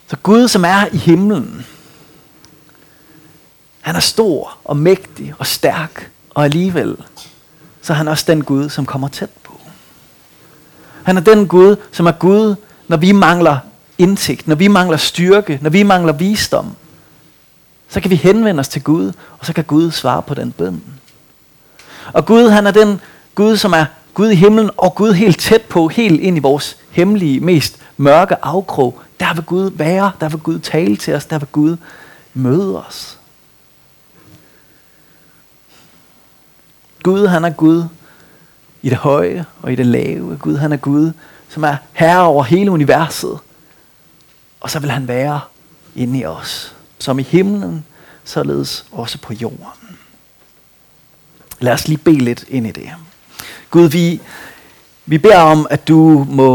Så 0.09 0.17
Gud, 0.23 0.49
som 0.49 0.65
er 0.65 0.87
i 0.93 0.97
himlen, 0.97 1.67
han 3.81 3.97
er 3.97 4.01
stor 4.01 4.59
og 4.65 4.77
mægtig 4.77 5.35
og 5.38 5.47
stærk, 5.47 6.11
og 6.31 6.45
alligevel, 6.45 6.97
så 7.83 7.92
er 7.92 7.97
han 7.97 8.09
også 8.09 8.25
den 8.27 8.45
Gud, 8.45 8.68
som 8.68 8.87
kommer 8.87 9.09
tæt 9.09 9.31
på. 9.42 9.53
Han 11.03 11.16
er 11.16 11.21
den 11.21 11.49
Gud, 11.49 11.77
som 11.92 12.07
er 12.07 12.12
Gud, 12.12 12.55
når 12.88 12.97
vi 12.97 13.12
mangler 13.12 13.59
indsigt, 13.99 14.49
når 14.49 14.55
vi 14.55 14.68
mangler 14.68 14.97
styrke, 14.97 15.59
når 15.62 15.71
vi 15.71 15.83
mangler 15.83 16.12
visdom. 16.12 16.77
Så 17.88 18.01
kan 18.01 18.11
vi 18.11 18.16
henvende 18.16 18.61
os 18.61 18.68
til 18.68 18.83
Gud, 18.83 19.12
og 19.38 19.47
så 19.47 19.53
kan 19.53 19.64
Gud 19.64 19.90
svare 19.90 20.23
på 20.23 20.35
den 20.35 20.53
bøn. 20.53 20.83
Og 22.12 22.27
Gud, 22.27 22.49
han 22.49 22.66
er 22.66 22.71
den 22.71 23.01
Gud, 23.35 23.57
som 23.57 23.73
er 23.73 23.85
Gud 24.14 24.29
i 24.29 24.35
himlen, 24.35 24.71
og 24.77 24.95
Gud 24.95 25.12
helt 25.12 25.40
tæt 25.40 25.62
på, 25.62 25.88
helt 25.88 26.21
ind 26.21 26.37
i 26.37 26.40
vores 26.40 26.77
hemmelige, 26.90 27.40
mest 27.40 27.79
mørke 27.97 28.45
afkrog. 28.45 29.01
Der 29.21 29.35
vil 29.35 29.45
Gud 29.45 29.71
være, 29.75 30.12
der 30.21 30.29
vil 30.29 30.40
Gud 30.40 30.59
tale 30.59 30.97
til 30.97 31.14
os, 31.14 31.27
der 31.27 31.38
vil 31.38 31.49
Gud 31.53 31.77
møde 32.35 32.85
os. 32.87 33.18
Gud, 37.03 37.27
han 37.27 37.45
er 37.45 37.51
Gud 37.51 37.85
i 38.83 38.88
det 38.88 38.99
høje 38.99 39.45
og 39.62 39.73
i 39.73 39.75
det 39.75 39.87
lave. 39.87 40.37
Gud, 40.37 40.57
han 40.57 40.73
er 40.73 40.77
Gud, 40.77 41.12
som 41.49 41.65
er 41.65 41.77
herre 41.93 42.23
over 42.23 42.45
hele 42.45 42.71
universet. 42.71 43.38
Og 44.61 44.71
så 44.71 44.79
vil 44.79 44.91
han 44.91 45.09
være 45.09 45.41
inde 45.97 46.19
i 46.19 46.25
os, 46.25 46.75
som 46.99 47.19
i 47.19 47.23
himlen, 47.23 47.85
således 48.25 48.85
også 48.93 49.19
på 49.19 49.33
jorden. 49.33 49.99
Lad 51.61 51.73
os 51.73 51.88
lige 51.88 51.99
bede 51.99 52.19
lidt 52.19 52.45
ind 52.49 52.67
i 52.67 52.71
det. 52.71 52.91
Gud, 53.71 53.88
vi, 53.88 54.21
vi 55.07 55.19
beder 55.19 55.41
om, 55.41 55.67
at 55.71 55.88
du 55.88 56.27
må 56.31 56.51